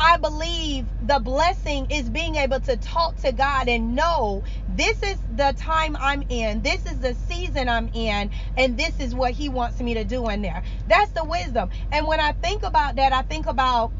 I 0.00 0.18
believe 0.18 0.86
the 1.02 1.20
blessing 1.20 1.86
is 1.90 2.10
being 2.10 2.36
able 2.36 2.60
to 2.62 2.76
talk 2.76 3.16
to 3.22 3.32
God 3.32 3.68
and 3.68 3.96
know 3.96 4.44
this 4.68 5.02
is 5.02 5.18
the 5.36 5.54
time 5.58 5.96
I'm 6.00 6.24
in, 6.28 6.62
this 6.62 6.86
is 6.86 7.00
the 7.00 7.14
season 7.14 7.68
I'm 7.68 7.90
in, 7.92 8.30
and 8.56 8.78
this 8.78 9.00
is 9.00 9.14
what 9.14 9.32
He 9.32 9.48
wants 9.48 9.80
me 9.80 9.94
to 9.94 10.04
do 10.04 10.28
in 10.28 10.42
there. 10.42 10.62
That's 10.86 11.12
the 11.12 11.24
wisdom. 11.24 11.70
And 11.92 12.06
when 12.06 12.20
I 12.20 12.32
think 12.32 12.62
about 12.64 12.96
that, 12.96 13.12
I 13.12 13.22
think 13.22 13.46
about 13.46 13.92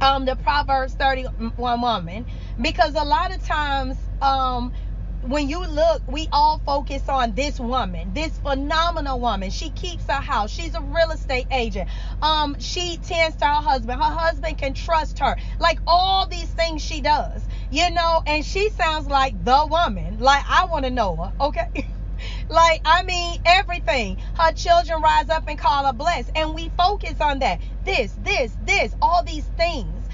um, 0.00 0.26
the 0.26 0.36
Proverbs 0.36 0.94
31 0.94 1.54
woman 1.82 2.26
because 2.60 2.94
a 2.94 3.04
lot 3.04 3.34
of 3.34 3.44
times 3.44 3.98
um, 4.22 4.72
when 5.22 5.48
you 5.48 5.64
look, 5.66 6.02
we 6.08 6.28
all 6.32 6.58
focus 6.66 7.08
on 7.08 7.34
this 7.34 7.60
woman, 7.60 8.12
this 8.12 8.36
phenomenal 8.38 9.20
woman. 9.20 9.50
She 9.50 9.70
keeps 9.70 10.04
her 10.06 10.20
house. 10.20 10.50
She's 10.50 10.74
a 10.74 10.80
real 10.80 11.10
estate 11.12 11.46
agent. 11.52 11.88
Um, 12.20 12.58
she 12.58 12.96
tends 12.96 13.36
to 13.36 13.46
her 13.46 13.62
husband. 13.62 14.02
Her 14.02 14.10
husband 14.10 14.58
can 14.58 14.74
trust 14.74 15.20
her. 15.20 15.36
Like 15.60 15.78
all 15.86 16.26
these 16.26 16.48
things 16.48 16.82
she 16.82 17.00
does, 17.00 17.42
you 17.70 17.90
know, 17.90 18.22
and 18.26 18.44
she 18.44 18.70
sounds 18.70 19.06
like 19.06 19.44
the 19.44 19.66
woman. 19.70 20.18
Like 20.18 20.44
I 20.48 20.64
want 20.66 20.84
to 20.84 20.90
know 20.90 21.14
her, 21.16 21.32
okay? 21.40 21.86
like 22.48 22.80
I 22.84 23.04
mean 23.04 23.40
everything. 23.44 24.18
Her 24.34 24.52
children 24.52 25.02
rise 25.02 25.28
up 25.28 25.44
and 25.46 25.56
call 25.56 25.86
her 25.86 25.92
blessed, 25.92 26.30
and 26.34 26.52
we 26.54 26.68
focus 26.70 27.20
on 27.20 27.38
that. 27.40 27.60
This, 27.84 28.12
this, 28.24 28.56
this, 28.64 28.94
all 29.00 29.22
these 29.22 29.46
things. 29.56 30.04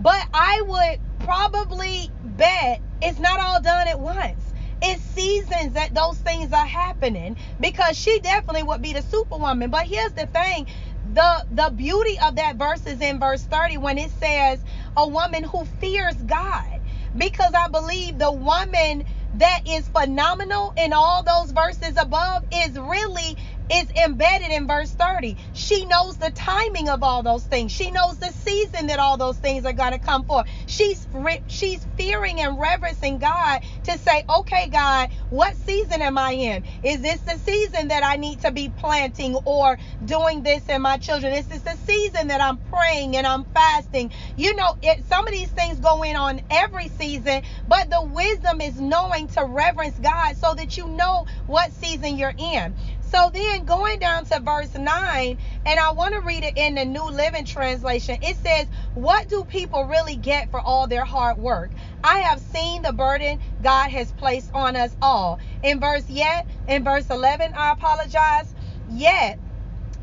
But 0.00 0.26
I 0.32 0.62
would 0.66 1.24
probably 1.26 2.10
bet 2.24 2.80
it's 3.00 3.18
not 3.18 3.38
all 3.40 3.60
done 3.60 3.88
at 3.88 4.00
once 4.00 4.43
it's 4.84 5.04
seasons 5.04 5.74
that 5.74 5.94
those 5.94 6.18
things 6.18 6.52
are 6.52 6.66
happening 6.66 7.36
because 7.60 7.98
she 7.98 8.20
definitely 8.22 8.64
would 8.64 8.82
be 8.82 8.94
the 8.94 9.02
superwoman. 9.02 9.70
But 9.70 9.86
here's 9.86 10.12
the 10.14 10.26
thing 10.28 10.66
the 11.14 11.46
the 11.50 11.70
beauty 11.76 12.18
of 12.26 12.36
that 12.36 12.56
verse 12.56 12.86
is 12.86 13.00
in 13.02 13.20
verse 13.20 13.44
30 13.44 13.78
when 13.78 13.98
it 13.98 14.12
says 14.12 14.64
a 14.96 15.08
woman 15.08 15.44
who 15.44 15.66
fears 15.66 16.16
God 16.16 16.80
because 17.16 17.54
I 17.54 17.68
believe 17.68 18.18
the 18.18 18.32
woman 18.32 19.04
that 19.34 19.60
is 19.66 19.88
phenomenal 19.88 20.74
in 20.78 20.92
all 20.94 21.24
those 21.24 21.52
verses 21.52 21.96
above 22.00 22.44
is 22.52 22.76
really 22.78 23.36
is 23.70 23.90
embedded 24.04 24.50
in 24.50 24.66
verse 24.68 24.92
30. 24.92 25.36
She 25.52 25.86
knows 25.86 26.18
the 26.18 26.30
timing 26.32 26.88
of 26.88 27.02
all 27.02 27.22
those 27.22 27.44
things. 27.44 27.72
She 27.72 27.90
knows 27.90 28.18
the 28.18 28.32
season 28.32 28.88
that 28.88 28.98
all 28.98 29.16
those 29.18 29.38
things 29.38 29.64
are 29.64 29.72
going 29.72 29.92
to 29.92 29.98
come 29.98 30.24
for. 30.24 30.44
She's 30.66 31.06
she's 31.48 31.86
fearing 31.96 32.40
and 32.40 32.58
reverencing 32.60 33.18
God 33.18 33.60
to 33.84 33.98
say, 33.98 34.24
"Okay, 34.40 34.68
God, 34.70 35.10
what 35.30 35.56
season 35.56 36.02
am 36.02 36.18
I 36.18 36.32
in? 36.32 36.64
Is 36.82 37.02
this 37.02 37.22
the 37.22 37.38
season 37.38 37.88
that 37.88 38.04
I 38.04 38.16
need 38.16 38.40
to 38.42 38.52
be 38.52 38.68
planting 38.70 39.36
or 39.44 39.78
doing 40.04 40.42
this 40.42 40.68
in 40.68 40.82
my 40.82 40.98
children? 40.98 41.32
Is 41.34 41.48
this 41.48 41.62
the 41.62 41.76
season 41.86 42.28
that 42.28 42.40
I'm 42.40 42.58
praying 42.58 43.16
and 43.16 43.26
I'm 43.26 43.44
fasting? 43.46 44.12
You 44.36 44.56
know, 44.56 44.76
it, 44.82 45.04
some 45.06 45.26
of 45.26 45.32
these 45.32 45.50
things 45.50 45.80
go 45.80 46.02
in 46.04 46.16
on 46.16 46.40
every 46.50 46.88
season, 46.88 47.42
but 47.68 47.90
the 47.90 48.02
wisdom 48.04 48.60
is 48.60 48.80
knowing 48.80 49.28
to 49.30 49.44
reverence 49.46 49.98
God 49.98 50.36
so 50.36 50.54
that 50.54 50.76
you 50.76 50.96
know 50.96 51.26
what 51.46 51.72
season 51.72 52.16
you're 52.18 52.34
in. 52.36 52.74
So 53.10 53.30
then 53.34 53.64
going 53.66 53.98
down 54.00 54.26
to 54.26 54.40
verse 54.40 54.74
9, 54.74 54.86
and 54.86 55.80
I 55.80 55.92
want 55.92 56.14
to 56.14 56.26
read 56.26 56.44
it 56.44 56.54
in 56.56 56.76
the 56.76 56.84
New 56.86 57.10
Living 57.10 57.46
Translation. 57.46 58.18
It 58.22 58.38
says, 58.38 58.68
What 58.94 59.28
do 59.28 59.44
people 59.48 59.86
really 59.86 60.16
get 60.16 60.50
for 60.50 60.60
all 60.60 60.88
their 60.88 61.04
hard 61.06 61.38
work? 61.38 61.74
I 62.04 62.18
have 62.30 62.40
seen 62.42 62.82
the 62.82 62.92
burden 62.94 63.38
God 63.62 63.90
has 63.90 64.12
placed 64.12 64.50
on 64.54 64.76
us 64.76 64.96
all. 65.02 65.40
In 65.62 65.80
verse 65.80 66.10
yet, 66.10 66.48
in 66.66 66.84
verse 66.84 67.10
11, 67.10 67.52
I 67.56 67.72
apologize. 67.72 68.54
Yet 68.86 69.40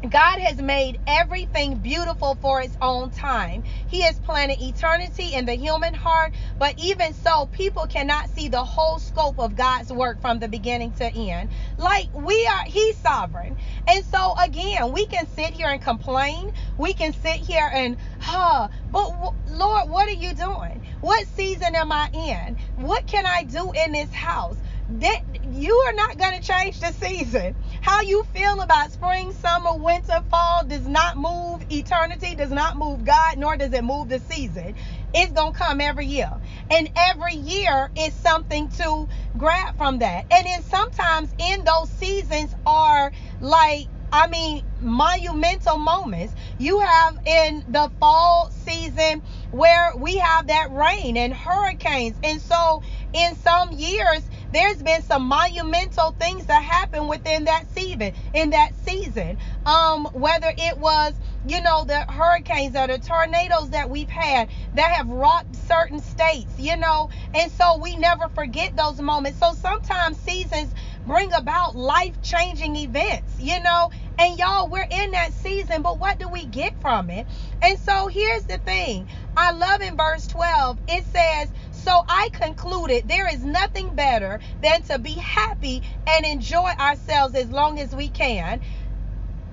God 0.09 0.39
has 0.41 0.61
made 0.61 0.99
everything 1.07 1.79
beautiful 1.79 2.35
for 2.41 2.61
its 2.61 2.75
own 2.81 3.11
time. 3.11 3.63
He 3.87 4.01
has 4.03 4.19
planted 4.19 4.61
eternity 4.61 5.33
in 5.33 5.45
the 5.45 5.55
human 5.55 5.93
heart, 5.93 6.33
but 6.57 6.75
even 6.77 7.13
so, 7.13 7.47
people 7.47 7.87
cannot 7.87 8.29
see 8.29 8.49
the 8.49 8.63
whole 8.65 8.99
scope 8.99 9.39
of 9.39 9.55
God's 9.55 9.91
work 9.91 10.21
from 10.21 10.39
the 10.39 10.49
beginning 10.49 10.93
to 10.93 11.05
end. 11.05 11.51
Like 11.77 12.09
we 12.13 12.49
are, 12.53 12.63
He's 12.67 12.97
sovereign. 12.97 13.57
And 13.87 14.05
so, 14.05 14.35
again, 14.43 14.93
we 14.93 15.07
can 15.07 15.27
sit 15.27 15.53
here 15.53 15.69
and 15.69 15.81
complain. 15.81 16.49
We 16.77 16.93
can 16.93 17.13
sit 17.13 17.37
here 17.47 17.69
and, 17.73 17.97
huh, 18.19 18.69
but 18.89 19.09
Lord, 19.47 19.89
what 19.89 20.09
are 20.09 20.13
you 20.21 20.35
doing? 20.35 20.81
What 21.01 21.27
season 21.27 21.75
am 21.75 21.91
I 21.91 22.09
in? 22.13 22.57
What 22.75 23.05
can 23.07 23.25
I 23.27 23.43
do 23.43 23.71
in 23.85 23.93
this 23.93 24.13
house? 24.13 24.61
That 24.89 25.21
you 25.53 25.73
are 25.89 25.93
not 25.95 26.17
going 26.17 26.39
to 26.41 26.47
change 26.47 26.79
the 26.79 26.91
season. 26.93 27.55
How 27.81 28.01
you 28.01 28.23
feel 28.33 28.61
about 28.61 28.91
spring, 28.91 29.33
summer, 29.33 29.75
winter, 29.83 30.21
fall 30.29 30.65
does 30.67 30.87
not 30.87 31.17
move 31.17 31.63
eternity, 31.71 32.35
does 32.35 32.51
not 32.51 32.77
move 32.77 33.05
God, 33.05 33.37
nor 33.37 33.57
does 33.57 33.73
it 33.73 33.83
move 33.83 34.09
the 34.09 34.19
season. 34.19 34.75
It's 35.13 35.33
going 35.33 35.53
to 35.53 35.59
come 35.59 35.81
every 35.81 36.07
year. 36.07 36.31
And 36.69 36.89
every 36.95 37.35
year 37.35 37.89
is 37.97 38.15
something 38.15 38.69
to 38.69 39.07
grab 39.37 39.75
from 39.77 39.99
that. 39.99 40.25
And 40.31 40.45
then 40.45 40.63
sometimes 40.63 41.33
in 41.37 41.63
those 41.65 41.91
seasons 41.91 42.53
are 42.65 43.11
like, 43.39 43.89
I 44.13 44.27
mean, 44.27 44.63
monumental 44.81 45.77
moments. 45.77 46.35
You 46.57 46.79
have 46.81 47.15
in 47.25 47.63
the 47.67 47.91
fall 47.99 48.49
season 48.51 49.21
where 49.51 49.95
we 49.97 50.17
have 50.19 50.47
that 50.47 50.69
rain 50.71 51.17
and 51.17 51.33
hurricanes. 51.33 52.17
And 52.23 52.41
so 52.41 52.81
in 53.13 53.35
some 53.35 53.71
years, 53.73 54.29
there's 54.51 54.81
been 54.81 55.01
some 55.03 55.23
monumental 55.27 56.11
things 56.19 56.45
that 56.47 56.63
happen 56.63 57.07
within 57.07 57.45
that 57.45 57.65
season 57.71 58.13
in 58.33 58.51
that 58.51 58.71
season. 58.75 59.37
Um 59.65 60.05
whether 60.13 60.51
it 60.57 60.77
was 60.77 61.13
you 61.47 61.61
know 61.61 61.85
the 61.85 62.01
hurricanes 62.09 62.75
or 62.75 62.87
the 62.87 62.99
tornadoes 62.99 63.71
that 63.71 63.89
we've 63.89 64.09
had 64.09 64.49
that 64.75 64.95
have 64.95 65.09
rocked 65.09 65.55
certain 65.55 66.01
states 66.01 66.53
you 66.59 66.77
know? 66.77 67.09
And 67.33 67.51
so 67.51 67.79
we 67.81 67.97
never 67.97 68.29
forget 68.29 68.75
those 68.75 68.99
moments. 69.01 69.39
So 69.39 69.53
sometimes 69.53 70.19
seasons 70.19 70.73
bring 71.05 71.31
about 71.33 71.75
life-changing 71.75 72.75
events 72.77 73.35
you 73.39 73.61
know? 73.63 73.89
And 74.19 74.37
y'all 74.39 74.69
we're 74.69 74.87
in 74.89 75.11
that 75.11 75.33
season 75.33 75.81
but 75.81 75.99
what 75.99 76.19
do 76.19 76.29
we 76.29 76.45
get 76.47 76.79
from 76.81 77.09
it? 77.09 77.27
And 77.61 77.79
so 77.79 78.07
here's 78.09 78.45
the 78.45 78.57
thing. 78.59 79.07
I 79.37 79.51
love 79.53 79.81
in 79.81 79.97
verse 79.97 80.27
12 80.27 80.79
it 80.87 81.05
says 81.05 81.51
so 81.83 82.03
I 82.07 82.29
concluded 82.33 83.07
there 83.07 83.33
is 83.33 83.43
nothing 83.43 83.95
better 83.95 84.39
than 84.61 84.83
to 84.83 84.99
be 84.99 85.15
happy 85.15 85.83
and 86.07 86.25
enjoy 86.25 86.71
ourselves 86.79 87.35
as 87.35 87.49
long 87.49 87.79
as 87.79 87.95
we 87.95 88.09
can. 88.09 88.61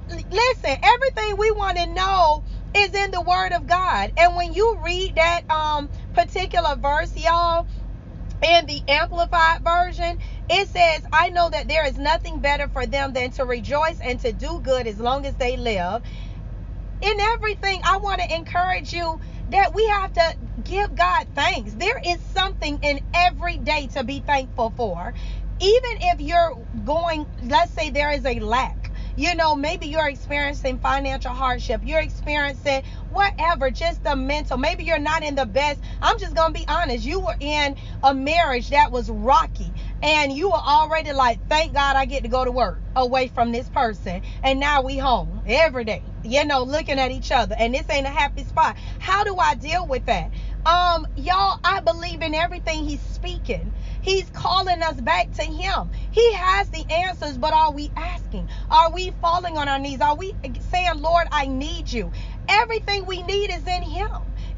Listen, 0.09 0.77
everything 0.83 1.37
we 1.39 1.51
want 1.53 1.79
to 1.79 1.95
know 1.95 2.43
is 2.77 2.95
in 2.95 3.11
the 3.11 3.23
word 3.23 3.53
of 3.53 3.67
God. 3.67 4.13
And 4.17 4.37
when 4.37 4.55
you 4.55 4.79
read 4.85 5.17
that 5.17 5.43
um 5.51 5.91
particular 6.15 6.77
verse, 6.77 7.17
y'all, 7.17 7.67
in 8.43 8.67
the 8.67 8.83
amplified 8.89 9.63
version, 9.65 10.19
it 10.49 10.69
says, 10.69 11.03
I 11.13 11.31
know 11.31 11.51
that 11.51 11.69
there 11.69 11.87
is 11.87 11.99
nothing 11.99 12.41
better 12.41 12.69
for 12.69 12.87
them 12.87 13.13
than 13.13 13.33
to 13.33 13.45
rejoice 13.45 14.01
and 14.01 14.21
to 14.21 14.33
do 14.33 14.61
good 14.63 14.87
as 14.87 15.01
long 15.01 15.27
as 15.27 15.35
they 15.37 15.57
live. 15.57 16.03
In 17.01 17.21
everything, 17.21 17.81
I 17.85 17.99
want 17.99 18.21
to 18.23 18.35
encourage 18.35 18.93
you 18.93 19.21
that 19.51 19.73
we 19.75 19.87
have 19.89 20.13
to 20.15 20.37
give 20.63 20.95
God 20.95 21.29
thanks. 21.35 21.75
There 21.75 22.01
is 22.07 22.23
something 22.23 22.79
in 22.83 23.01
every 23.15 23.59
day 23.59 23.89
to 23.95 24.05
be 24.05 24.21
thankful 24.21 24.75
for. 24.77 25.15
Even 25.61 25.93
if 26.03 26.21
you're 26.21 26.53
going, 26.85 27.27
let's 27.43 27.73
say 27.73 27.91
there 27.91 28.13
is 28.13 28.27
a 28.27 28.41
lack, 28.41 28.93
you 29.17 29.35
know, 29.37 29.57
maybe 29.57 29.87
you're 29.87 30.09
experiencing 30.09 30.79
financial 30.81 31.33
hardship, 31.33 31.83
you're 31.85 32.03
experiencing 32.03 32.83
whatever, 33.09 33.71
just 33.71 34.05
the 34.05 34.17
mental. 34.17 34.59
Maybe 34.59 34.85
you're 34.85 34.99
not 35.01 35.23
in 35.23 35.37
the 35.37 35.47
best. 35.47 35.81
I'm 36.03 36.19
just 36.21 36.37
going 36.37 36.55
to 36.55 36.61
be 36.61 36.67
honest. 36.69 37.05
You 37.05 37.21
were 37.23 37.37
in 37.41 37.77
a 38.03 38.15
marriage 38.15 38.71
that 38.71 38.93
was 38.93 39.11
rocky 39.11 39.75
and 40.03 40.33
you 40.33 40.51
were 40.51 40.57
already 40.57 41.13
like, 41.13 41.41
thank 41.49 41.75
God 41.75 41.97
I 41.97 42.07
get 42.07 42.25
to 42.25 42.29
go 42.29 42.45
to 42.45 42.53
work 42.53 42.83
away 42.97 43.29
from 43.29 43.53
this 43.53 43.69
person. 43.71 44.23
And 44.43 44.61
now 44.61 44.83
we 44.83 44.99
home 44.99 45.43
every 45.47 45.85
day, 45.85 46.05
you 46.31 46.45
know, 46.47 46.65
looking 46.65 46.99
at 46.99 47.11
each 47.13 47.33
other. 47.33 47.57
And 47.59 47.75
this 47.75 47.89
ain't 47.91 48.07
a 48.07 48.11
happy 48.11 48.45
spot. 48.45 48.77
How 49.01 49.25
do 49.25 49.37
I 49.39 49.57
deal 49.57 49.87
with 49.89 50.07
that? 50.07 50.33
Um, 50.67 51.07
y'all, 51.17 51.59
I 51.65 51.81
believe 51.85 52.23
in 52.23 52.35
everything 52.35 52.85
he's 52.85 53.03
speaking. 53.03 53.73
He's 54.03 54.31
calling 54.31 54.83
us 54.83 55.01
back 55.01 55.33
to 55.35 55.43
him. 55.43 55.91
He 56.11 56.35
has 56.35 56.71
the 56.71 56.85
answers, 56.91 57.39
but 57.39 57.55
are 57.55 57.73
we 57.73 57.93
asking? 57.97 58.49
Are 58.71 58.93
we 58.93 59.13
falling 59.23 59.59
on 59.59 59.69
our 59.69 59.79
knees? 59.79 60.01
Are 60.03 60.17
we 60.17 60.35
saying, 60.71 61.01
Lord, 61.01 61.29
I 61.33 61.47
need 61.47 61.93
you? 61.93 62.13
Everything 62.49 63.07
we 63.07 63.23
need 63.23 63.51
is 63.53 63.67
in 63.67 63.83
him. 63.85 64.09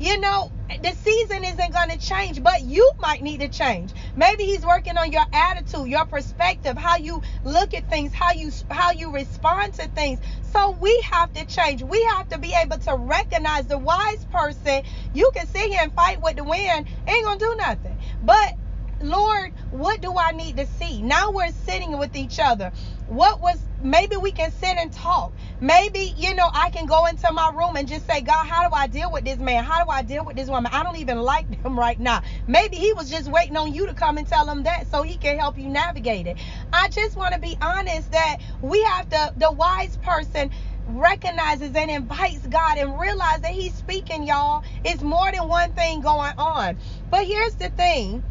You 0.00 0.18
know, 0.20 0.50
the 0.82 0.92
season 0.94 1.44
isn't 1.44 1.74
going 1.74 1.90
to 1.90 1.98
change, 1.98 2.42
but 2.42 2.62
you 2.62 2.90
might 3.02 3.22
need 3.22 3.40
to 3.40 3.48
change. 3.48 3.92
Maybe 4.16 4.44
he's 4.44 4.64
working 4.64 4.96
on 4.98 5.12
your 5.12 5.24
attitude, 5.32 5.88
your 5.88 6.06
perspective, 6.06 6.78
how 6.78 6.96
you 6.96 7.22
look 7.44 7.74
at 7.74 7.88
things, 7.90 8.14
how 8.14 8.32
you 8.32 8.50
how 8.70 8.92
you 8.92 9.12
respond 9.14 9.74
to 9.74 9.88
things. 9.88 10.20
So 10.42 10.76
we 10.80 11.04
have 11.12 11.32
to 11.34 11.46
change. 11.46 11.82
We 11.82 12.02
have 12.16 12.28
to 12.30 12.38
be 12.40 12.54
able 12.64 12.78
to 12.78 12.96
recognize 12.96 13.66
the 13.66 13.78
wise 13.78 14.24
person. 14.32 14.82
You 15.12 15.30
can 15.34 15.46
sit 15.46 15.70
here 15.70 15.80
and 15.82 15.92
fight 15.92 16.22
with 16.22 16.36
the 16.36 16.44
wind, 16.44 16.86
ain't 17.06 17.26
going 17.26 17.38
to 17.38 17.44
do 17.44 17.56
nothing. 17.58 17.98
But 18.22 18.54
Lord, 19.02 19.52
what 19.70 20.02
do 20.02 20.14
I 20.18 20.32
need 20.32 20.56
to 20.58 20.66
see? 20.66 21.02
Now 21.02 21.32
we're 21.32 21.52
sitting 21.52 21.98
with 21.98 22.16
each 22.16 22.40
other. 22.40 22.72
What 23.06 23.42
was 23.42 23.58
maybe 23.82 24.16
we 24.16 24.32
can 24.32 24.50
sit 24.52 24.76
and 24.78 24.92
talk. 24.92 25.32
Maybe, 25.60 26.14
you 26.16 26.34
know, 26.34 26.48
I 26.52 26.70
can 26.70 26.86
go 26.86 27.06
into 27.06 27.30
my 27.32 27.50
room 27.54 27.76
and 27.76 27.88
just 27.88 28.06
say, 28.06 28.20
God, 28.20 28.46
how 28.46 28.68
do 28.68 28.74
I 28.74 28.86
deal 28.86 29.10
with 29.12 29.24
this 29.24 29.38
man? 29.38 29.64
How 29.64 29.84
do 29.84 29.90
I 29.90 30.02
deal 30.02 30.24
with 30.24 30.36
this 30.36 30.48
woman? 30.48 30.70
I 30.74 30.82
don't 30.82 30.96
even 30.98 31.20
like 31.20 31.62
them 31.62 31.78
right 31.78 31.98
now. 31.98 32.22
Maybe 32.46 32.76
he 32.76 32.92
was 32.94 33.10
just 33.10 33.30
waiting 33.30 33.56
on 33.56 33.74
you 33.74 33.86
to 33.86 33.94
come 33.94 34.18
and 34.18 34.26
tell 34.26 34.48
him 34.48 34.64
that 34.64 34.88
so 34.90 35.02
he 35.02 35.16
can 35.16 35.38
help 35.38 35.58
you 35.58 35.68
navigate 35.68 36.26
it. 36.26 36.38
I 36.72 36.88
just 36.88 37.16
want 37.16 37.34
to 37.34 37.40
be 37.40 37.56
honest 37.60 38.12
that 38.12 38.38
we 38.62 38.82
have 38.84 39.08
to, 39.10 39.32
the 39.36 39.52
wise 39.52 39.96
person 39.98 40.50
recognizes 40.86 41.74
and 41.76 41.90
invites 41.90 42.46
God 42.46 42.78
and 42.78 42.98
realize 43.00 43.40
that 43.42 43.52
he's 43.52 43.74
speaking, 43.74 44.24
y'all. 44.26 44.62
It's 44.84 45.02
more 45.02 45.30
than 45.32 45.48
one 45.48 45.72
thing 45.72 46.00
going 46.00 46.34
on. 46.38 46.78
But 47.10 47.26
here's 47.26 47.54
the 47.56 47.70
thing 47.70 48.24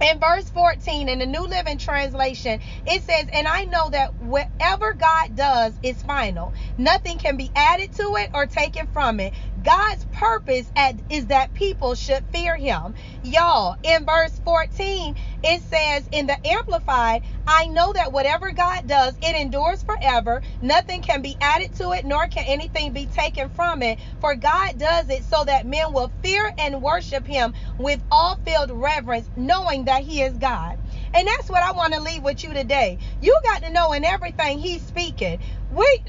in 0.00 0.20
verse 0.20 0.48
14 0.50 1.08
in 1.08 1.18
the 1.20 1.26
New 1.26 1.48
Living 1.48 1.78
Translation, 1.78 2.60
it 2.86 3.02
says, 3.02 3.26
And 3.32 3.48
I 3.48 3.64
know 3.64 3.90
that 3.90 4.20
whatever 4.20 4.94
God 4.94 5.36
does 5.36 5.78
is 5.82 6.02
final. 6.02 6.54
Nothing 6.76 7.18
can 7.18 7.36
be 7.36 7.50
added 7.54 7.92
to 7.94 8.02
it 8.18 8.30
or 8.34 8.46
taken 8.46 8.86
from 8.88 9.20
it. 9.20 9.34
God's 9.62 10.06
purpose 10.12 10.70
at, 10.76 10.96
is 11.10 11.28
that 11.28 11.54
people 11.54 11.94
should 11.96 12.24
fear 12.32 12.56
him. 12.58 12.94
Y'all, 13.22 13.76
in 13.82 14.06
verse 14.06 14.40
14, 14.44 15.14
it 15.44 15.62
says 15.64 16.08
in 16.12 16.26
the 16.28 16.36
Amplified, 16.46 17.22
I 17.46 17.68
know 17.68 17.92
that 17.94 18.12
whatever 18.12 18.52
God 18.52 18.86
does, 18.86 19.16
it 19.22 19.36
endures 19.40 19.82
forever. 19.84 20.42
Nothing 20.62 21.02
can 21.02 21.22
be 21.22 21.36
added 21.40 21.74
to 21.76 21.92
it, 21.92 22.04
nor 22.04 22.28
can 22.28 22.44
anything 22.46 22.92
be 22.94 23.06
taken 23.08 23.50
from 23.50 23.82
it. 23.82 24.00
For 24.20 24.36
God 24.36 24.78
does 24.78 25.10
it 25.10 25.24
so 25.26 25.44
that 25.46 25.66
men 25.66 25.92
will 25.92 26.12
fear 26.22 26.52
and 26.58 26.82
worship 26.82 27.26
him 27.26 27.54
with 27.78 28.02
all 28.10 28.38
filled 28.44 28.70
reverence, 28.72 29.30
knowing 29.36 29.86
that 29.86 30.04
he 30.04 30.22
is 30.22 30.38
God. 30.38 30.78
And 31.14 31.26
that's 31.28 31.50
what 31.50 31.62
I 31.62 31.72
want 31.72 31.94
to 31.94 32.02
leave 32.02 32.22
with 32.24 32.44
you 32.44 32.54
today. 32.54 32.98
You 33.20 33.36
got 33.52 33.62
to 33.64 33.72
know 33.72 33.92
in 33.94 34.04
everything 34.04 34.58
he's 34.58 34.84
speaking. 34.84 35.40
We 35.70 36.00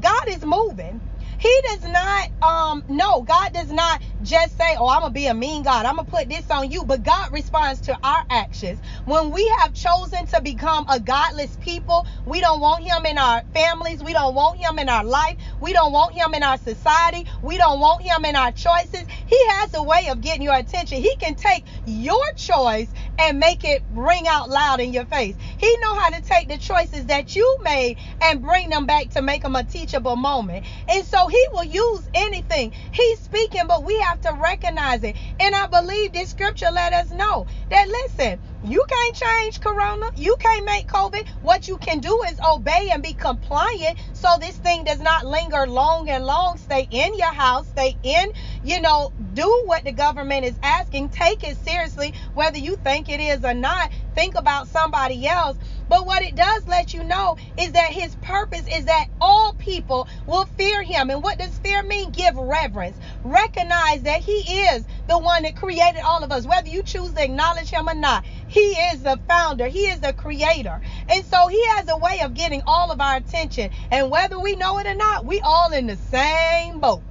God 0.00 0.24
is 0.30 0.44
moving. 0.44 1.02
He 1.44 1.60
does 1.70 1.92
not, 1.92 2.28
um, 2.42 2.84
no, 2.88 3.22
God 3.22 3.52
does 3.54 3.70
not 3.72 4.02
just 4.22 4.58
say, 4.58 4.76
oh, 4.78 4.88
I'm 4.88 5.04
to 5.04 5.10
be 5.12 5.28
a 5.28 5.34
mean 5.34 5.64
God. 5.64 5.86
I'm 5.86 5.98
to 5.98 6.04
put 6.06 6.30
this 6.30 6.50
on 6.50 6.72
you. 6.72 6.86
But 6.86 7.04
God 7.04 7.30
responds 7.32 7.82
to 7.82 7.98
our 8.04 8.22
actions. 8.30 8.80
When 9.06 9.32
we 9.32 9.48
have 9.62 9.74
chosen 9.74 10.26
to 10.28 10.42
become 10.42 10.86
a 10.90 11.00
godless 11.00 11.56
people, 11.58 12.06
we 12.26 12.40
don't 12.42 12.60
want 12.62 12.84
him 12.84 13.06
in 13.06 13.18
our 13.18 13.44
families. 13.54 14.02
We 14.04 14.14
don't 14.14 14.34
want 14.36 14.60
him 14.60 14.80
in 14.80 14.88
our 14.90 15.04
life. 15.04 15.36
We 15.60 15.74
don't 15.74 15.92
want 15.92 16.14
him 16.16 16.34
in 16.34 16.44
our 16.44 16.58
society. 16.58 17.26
We 17.42 17.58
don't 17.58 17.80
want 17.80 18.02
him 18.02 18.26
in 18.26 18.36
our 18.36 18.52
choices. 18.52 19.06
He 19.26 19.38
has 19.60 19.74
a 19.74 19.84
way 19.84 20.08
of 20.10 20.22
getting 20.22 20.42
your 20.44 20.56
attention. 20.56 20.98
He 21.02 21.16
can 21.20 21.36
take 21.36 21.66
your 21.86 22.24
choice 22.36 22.92
and 23.20 23.40
make 23.40 23.64
it 23.64 23.84
ring 23.90 24.26
out 24.28 24.50
loud 24.50 24.80
in 24.80 24.94
your 24.94 25.06
face. 25.06 25.36
He 25.58 25.78
know 25.82 26.00
how 26.00 26.10
to 26.10 26.22
take 26.22 26.48
the 26.48 26.58
choices 26.58 27.06
that 27.08 27.36
you 27.36 27.58
made 27.64 27.98
and 28.22 28.42
bring 28.42 28.70
them 28.70 28.86
back 28.86 29.10
to 29.10 29.22
make 29.22 29.42
them 29.44 29.56
a 29.56 29.64
teachable 29.64 30.16
moment. 30.16 30.66
And 30.88 31.06
so 31.06 31.28
he 31.34 31.46
will 31.52 31.64
use 31.64 32.08
anything. 32.14 32.72
He's 32.92 33.18
speaking, 33.18 33.66
but 33.66 33.82
we 33.84 33.98
have 34.00 34.20
to 34.20 34.32
recognize 34.40 35.02
it. 35.02 35.16
And 35.40 35.54
I 35.54 35.66
believe 35.66 36.12
this 36.12 36.30
scripture 36.30 36.68
let 36.72 36.92
us 36.92 37.10
know 37.10 37.46
that 37.70 37.88
listen, 37.88 38.38
you 38.62 38.84
can't 38.88 39.16
change 39.16 39.60
corona. 39.60 40.06
You 40.14 40.36
can't 40.38 40.64
make 40.64 40.86
COVID. 40.86 41.26
What 41.42 41.66
you 41.66 41.76
can 41.78 41.98
do 41.98 42.22
is 42.28 42.38
obey 42.48 42.90
and 42.92 43.02
be 43.02 43.14
compliant 43.14 43.98
so 44.24 44.38
this 44.40 44.56
thing 44.56 44.84
does 44.84 45.00
not 45.00 45.26
linger 45.26 45.66
long 45.68 46.08
and 46.08 46.24
long. 46.24 46.56
Stay 46.58 46.88
in 46.90 47.10
your 47.18 47.34
house, 47.34 47.68
stay 47.68 47.98
in, 48.02 48.26
you 48.64 48.80
know, 48.80 49.12
do 49.34 49.62
what 49.66 49.84
the 49.84 49.92
government 49.92 50.46
is 50.46 50.58
asking. 50.62 51.10
Take 51.10 51.44
it 51.44 51.58
seriously, 51.58 52.14
whether 52.34 52.58
you 52.58 52.76
think 52.76 53.10
it 53.10 53.20
is 53.20 53.44
or 53.44 53.54
not. 53.54 53.92
Think 54.14 54.34
about 54.36 54.68
somebody 54.68 55.28
else. 55.28 55.58
But 55.90 56.06
what 56.06 56.22
it 56.22 56.36
does 56.36 56.66
let 56.68 56.94
you 56.94 57.04
know 57.04 57.36
is 57.58 57.72
that 57.72 57.92
his 57.92 58.16
purpose 58.16 58.66
is 58.72 58.86
that 58.86 59.06
all 59.20 59.54
people 59.58 60.08
will 60.26 60.46
fear 60.46 60.82
him. 60.84 61.10
And 61.10 61.22
what 61.22 61.38
does 61.38 61.58
fear 61.58 61.82
mean? 61.84 62.12
Give 62.12 62.34
reverence. 62.36 62.98
Recognize 63.24 64.04
that 64.04 64.22
he 64.22 64.32
is 64.32 64.86
the 65.08 65.18
one 65.20 65.44
that 65.44 65.56
created 65.56 66.02
all 66.04 66.24
of 66.24 66.32
us, 66.32 66.46
whether 66.46 66.68
you 66.68 66.82
choose 66.82 67.12
to 67.14 67.24
acknowledge 67.24 67.70
him 67.70 67.88
or 67.88 67.94
not. 67.94 68.24
He 68.48 68.60
is 68.92 69.02
the 69.02 69.20
founder, 69.28 69.68
He 69.68 69.80
is 69.80 70.00
the 70.00 70.14
creator. 70.14 70.80
And 71.08 71.24
so 71.26 71.48
He 71.48 71.62
has 71.76 71.88
a 71.90 71.98
way 71.98 72.20
of 72.24 72.34
getting 72.34 72.62
all 72.66 72.92
of 72.92 73.00
our 73.00 73.16
attention. 73.16 73.70
And 73.90 74.10
whether 74.14 74.38
we 74.38 74.54
know 74.54 74.78
it 74.78 74.86
or 74.86 74.94
not, 74.94 75.24
we 75.24 75.40
all 75.40 75.72
in 75.72 75.88
the 75.88 75.96
same 75.96 76.78
boat. 76.78 77.02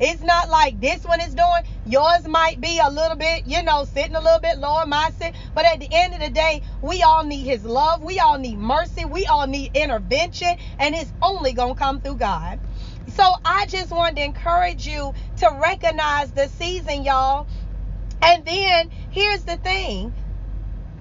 It's 0.00 0.24
not 0.24 0.50
like 0.50 0.80
this 0.80 1.04
one 1.04 1.20
is 1.20 1.32
doing. 1.32 1.62
Yours 1.86 2.26
might 2.26 2.60
be 2.60 2.80
a 2.84 2.90
little 2.90 3.16
bit, 3.16 3.46
you 3.46 3.62
know, 3.62 3.84
sitting 3.84 4.16
a 4.16 4.20
little 4.20 4.40
bit 4.40 4.58
lower, 4.58 4.84
mine 4.84 5.12
sit. 5.12 5.36
But 5.54 5.66
at 5.66 5.78
the 5.78 5.86
end 5.88 6.14
of 6.14 6.20
the 6.20 6.30
day, 6.30 6.62
we 6.82 7.04
all 7.04 7.24
need 7.24 7.44
His 7.44 7.64
love. 7.64 8.02
We 8.02 8.18
all 8.18 8.38
need 8.38 8.58
mercy. 8.58 9.04
We 9.04 9.24
all 9.26 9.46
need 9.46 9.70
intervention. 9.74 10.56
And 10.80 10.96
it's 10.96 11.12
only 11.22 11.52
going 11.52 11.76
to 11.76 11.78
come 11.78 12.00
through 12.00 12.16
God. 12.16 12.58
So 13.06 13.22
I 13.44 13.66
just 13.68 13.92
wanted 13.92 14.16
to 14.16 14.24
encourage 14.24 14.84
you 14.84 15.14
to 15.36 15.58
recognize 15.62 16.32
the 16.32 16.48
season, 16.48 17.04
y'all. 17.04 17.46
And 18.20 18.44
then 18.44 18.90
here's 19.10 19.44
the 19.44 19.58
thing 19.58 20.12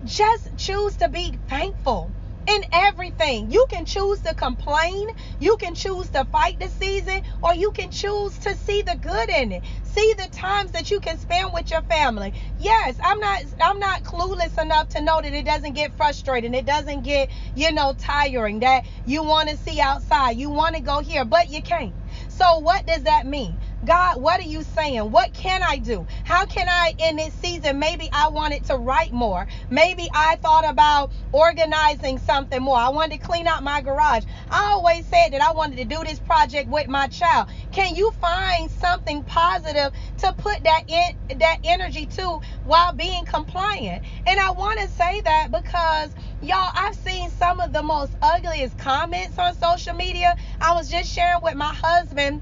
just 0.05 0.55
choose 0.55 0.97
to 0.97 1.09
be 1.09 1.39
thankful 1.49 2.11
in 2.47 2.61
everything. 2.71 3.51
You 3.51 3.65
can 3.69 3.85
choose 3.85 4.21
to 4.21 4.35
complain, 4.35 5.07
you 5.39 5.57
can 5.57 5.75
choose 5.75 6.09
to 6.11 6.25
fight 6.25 6.59
the 6.59 6.69
season, 6.69 7.21
or 7.41 7.55
you 7.55 7.71
can 7.71 7.91
choose 7.91 8.37
to 8.39 8.55
see 8.55 8.83
the 8.83 8.97
good 8.97 9.29
in 9.29 9.51
it. 9.51 9.63
See 9.83 10.13
the 10.17 10.29
times 10.31 10.71
that 10.71 10.91
you 10.91 10.99
can 10.99 11.17
spend 11.19 11.51
with 11.53 11.71
your 11.71 11.83
family. 11.83 12.33
Yes, 12.57 12.97
I'm 13.03 13.19
not 13.19 13.39
I'm 13.61 13.79
not 13.79 14.03
clueless 14.03 14.61
enough 14.61 14.89
to 14.89 15.01
know 15.01 15.21
that 15.21 15.33
it 15.33 15.45
doesn't 15.45 15.73
get 15.73 15.95
frustrating. 15.97 16.53
It 16.53 16.65
doesn't 16.65 17.03
get, 17.03 17.29
you 17.55 17.71
know, 17.73 17.93
tiring 17.97 18.59
that 18.61 18.85
you 19.05 19.23
want 19.23 19.49
to 19.49 19.57
see 19.57 19.79
outside. 19.81 20.37
You 20.37 20.49
want 20.49 20.75
to 20.75 20.81
go 20.81 21.01
here, 21.01 21.25
but 21.25 21.49
you 21.49 21.61
can't. 21.61 21.95
So 22.29 22.59
what 22.59 22.85
does 22.85 23.03
that 23.03 23.25
mean? 23.25 23.59
God, 23.87 24.21
what 24.21 24.41
are 24.41 24.43
you 24.43 24.63
saying? 24.63 25.11
What 25.11 25.31
can 25.33 25.63
I 25.63 25.77
do? 25.77 26.05
How 26.25 26.45
can 26.45 26.67
I, 26.69 26.93
in 26.97 27.15
this 27.15 27.33
season, 27.33 27.79
maybe 27.79 28.09
I 28.11 28.27
wanted 28.27 28.65
to 28.65 28.75
write 28.75 29.13
more. 29.13 29.47
Maybe 29.69 30.09
I 30.13 30.35
thought 30.41 30.69
about 30.69 31.13
organizing 31.31 32.19
something 32.19 32.61
more. 32.61 32.75
I 32.75 32.89
wanted 32.89 33.21
to 33.21 33.25
clean 33.25 33.47
out 33.47 33.63
my 33.63 33.81
garage. 33.81 34.25
I 34.51 34.73
always 34.75 35.05
said 35.05 35.29
that 35.29 35.41
I 35.41 35.53
wanted 35.53 35.77
to 35.77 35.85
do 35.85 36.03
this 36.03 36.19
project 36.19 36.69
with 36.69 36.89
my 36.89 37.07
child. 37.07 37.47
Can 37.71 37.95
you 37.95 38.11
find 38.11 38.69
something 38.69 39.23
positive 39.23 39.93
to 40.17 40.33
put 40.33 40.65
that 40.65 40.83
in 40.87 41.39
that 41.39 41.59
energy 41.63 42.07
to 42.07 42.41
while 42.65 42.93
being 42.93 43.23
compliant? 43.23 44.03
And 44.25 44.37
I 44.37 44.51
want 44.51 44.81
to 44.81 44.89
say 44.89 45.21
that 45.21 45.47
because 45.49 46.13
y'all, 46.41 46.71
I've 46.75 46.95
seen 46.95 47.29
some 47.29 47.61
of 47.61 47.71
the 47.71 47.83
most 47.83 48.17
ugliest 48.21 48.77
comments 48.77 49.39
on 49.39 49.55
social 49.55 49.93
media. 49.93 50.35
I 50.59 50.73
was 50.73 50.89
just 50.89 51.09
sharing 51.09 51.39
with 51.41 51.55
my 51.55 51.73
husband 51.73 52.41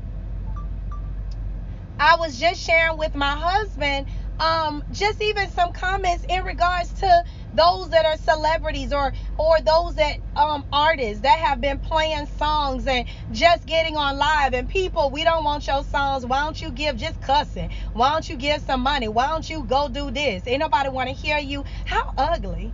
I 2.00 2.18
was 2.18 2.40
just 2.40 2.62
sharing 2.62 2.98
with 2.98 3.16
my 3.16 3.36
husband 3.38 4.08
um, 4.40 4.84
just 4.92 5.22
even 5.22 5.50
some 5.50 5.72
comments 5.72 6.26
in 6.28 6.44
regards 6.44 6.92
to 6.94 7.24
those 7.54 7.90
that 7.90 8.06
are 8.06 8.18
celebrities 8.18 8.92
or 8.92 9.14
or 9.38 9.62
those 9.62 9.96
that 9.96 10.18
um 10.36 10.66
artists 10.74 11.22
that 11.22 11.40
have 11.40 11.62
been 11.62 11.80
playing 11.80 12.26
songs 12.38 12.86
and 12.86 13.06
just 13.32 13.66
getting 13.66 13.96
on 13.96 14.18
live. 14.18 14.54
And 14.54 14.68
people 14.68 15.10
we 15.10 15.24
don't 15.24 15.44
want 15.44 15.68
your 15.68 15.84
songs. 15.84 16.26
Why 16.26 16.40
don't 16.44 16.62
you 16.62 16.72
give 16.72 16.98
just 16.98 17.22
cussing. 17.22 17.70
Why 17.94 18.12
don't 18.12 18.28
you 18.28 18.36
give 18.36 18.62
some 18.62 18.82
money? 18.82 19.08
Why 19.08 19.28
don't 19.28 19.50
you 19.50 19.64
go 19.64 19.88
do 19.88 20.12
this? 20.12 20.44
Ain't 20.48 20.60
nobody 20.60 20.90
want 20.90 21.10
to 21.10 21.16
hear 21.16 21.38
you. 21.38 21.64
How 21.86 22.14
ugly 22.18 22.74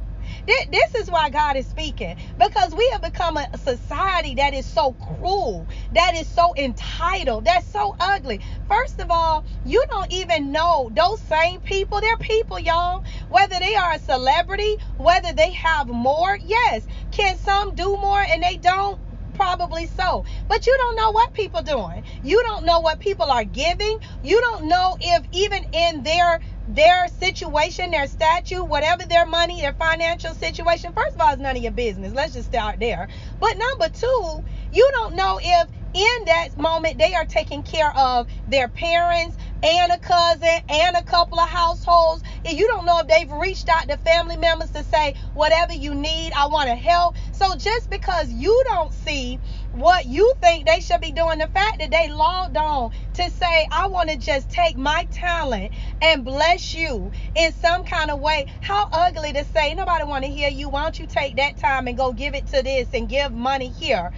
this 0.71 0.95
is 0.95 1.09
why 1.09 1.29
God 1.29 1.57
is 1.57 1.67
speaking 1.67 2.15
because 2.37 2.73
we 2.75 2.89
have 2.93 3.01
become 3.01 3.37
a 3.37 3.57
society 3.57 4.35
that 4.35 4.53
is 4.53 4.65
so 4.65 4.93
cruel, 4.93 5.67
that 5.93 6.13
is 6.15 6.27
so 6.27 6.53
entitled, 6.57 7.45
that's 7.45 7.67
so 7.67 7.95
ugly. 7.99 8.41
First 8.67 8.99
of 8.99 9.11
all, 9.11 9.45
you 9.65 9.83
don't 9.89 10.11
even 10.13 10.51
know 10.51 10.91
those 10.93 11.21
same 11.21 11.61
people, 11.61 12.01
they're 12.01 12.17
people, 12.17 12.59
y'all. 12.59 13.03
Whether 13.29 13.59
they 13.59 13.75
are 13.75 13.93
a 13.93 13.99
celebrity, 13.99 14.77
whether 14.97 15.33
they 15.33 15.53
have 15.53 15.87
more, 15.87 16.37
yes. 16.43 16.85
Can 17.11 17.37
some 17.37 17.75
do 17.75 17.97
more 18.01 18.21
and 18.21 18.43
they 18.43 18.57
don't? 18.57 18.99
probably 19.33 19.87
so 19.87 20.25
but 20.47 20.67
you 20.67 20.75
don't 20.77 20.97
know 20.97 21.11
what 21.11 21.33
people 21.33 21.61
doing 21.63 22.03
you 22.23 22.41
don't 22.43 22.65
know 22.65 22.81
what 22.81 22.99
people 22.99 23.31
are 23.31 23.45
giving 23.45 23.97
you 24.23 24.39
don't 24.41 24.67
know 24.67 24.97
if 25.01 25.25
even 25.31 25.63
in 25.73 26.03
their 26.03 26.39
their 26.67 27.07
situation, 27.09 27.91
their 27.91 28.07
statute, 28.07 28.65
whatever 28.65 29.03
their 29.09 29.25
money, 29.25 29.61
their 29.61 29.73
financial 29.73 30.35
situation, 30.35 30.93
first 30.93 31.15
of 31.15 31.21
all, 31.21 31.33
it's 31.33 31.41
none 31.41 31.57
of 31.57 31.63
your 31.63 31.71
business. 31.73 32.13
Let's 32.13 32.33
just 32.33 32.47
start 32.47 32.79
there. 32.79 33.07
But 33.39 33.55
number 33.57 33.93
two, 33.93 34.43
you 34.71 34.89
don't 34.93 35.15
know 35.15 35.39
if 35.43 35.69
in 35.93 36.25
that 36.27 36.49
moment 36.57 36.99
they 36.99 37.13
are 37.15 37.25
taking 37.25 37.63
care 37.63 37.95
of 37.97 38.27
their 38.47 38.69
parents 38.69 39.37
and 39.63 39.91
a 39.91 39.99
cousin 39.99 40.59
and 40.69 40.97
a 40.97 41.03
couple 41.03 41.39
of 41.39 41.49
households. 41.49 42.23
And 42.45 42.57
you 42.57 42.67
don't 42.67 42.85
know 42.85 42.99
if 43.01 43.07
they've 43.07 43.31
reached 43.31 43.69
out 43.69 43.87
to 43.89 43.97
family 43.97 44.37
members 44.37 44.71
to 44.71 44.83
say, 44.83 45.15
whatever 45.33 45.73
you 45.73 45.95
need, 45.95 46.33
I 46.37 46.47
want 46.47 46.69
to 46.69 46.75
help. 46.75 47.15
So 47.33 47.55
just 47.57 47.89
because 47.89 48.29
you 48.29 48.63
don't 48.69 48.93
see 48.93 49.39
what 49.71 50.05
you 50.05 50.33
think 50.41 50.67
they 50.67 50.79
should 50.81 51.01
be 51.01 51.11
doing. 51.11 51.39
The 51.39 51.47
fact 51.47 51.79
that 51.79 51.91
they 51.91 52.09
logged 52.11 52.57
on 52.57 52.91
to 53.15 53.31
say, 53.31 53.67
I 53.71 53.87
want 53.89 54.09
to 54.09 54.17
just 54.17 54.49
take 54.49 54.77
my 54.77 55.07
talent 55.11 55.73
and 56.01 56.25
bless 56.25 56.73
you 56.73 57.11
in 57.35 57.53
some 57.53 57.83
kind 57.83 58.11
of 58.11 58.19
way. 58.19 58.47
How 58.61 58.87
ugly 58.91 59.33
to 59.33 59.45
say, 59.45 59.73
nobody 59.75 60.05
want 60.05 60.25
to 60.25 60.31
hear 60.31 60.49
you. 60.49 60.69
Why 60.69 60.83
don't 60.83 60.99
you 60.99 61.07
take 61.07 61.37
that 61.37 61.57
time 61.57 61.87
and 61.87 61.97
go 61.97 62.13
give 62.13 62.35
it 62.35 62.47
to 62.47 62.63
this 62.63 62.89
and 62.93 63.09
give 63.09 63.31
money 63.33 63.71
here? 63.71 64.11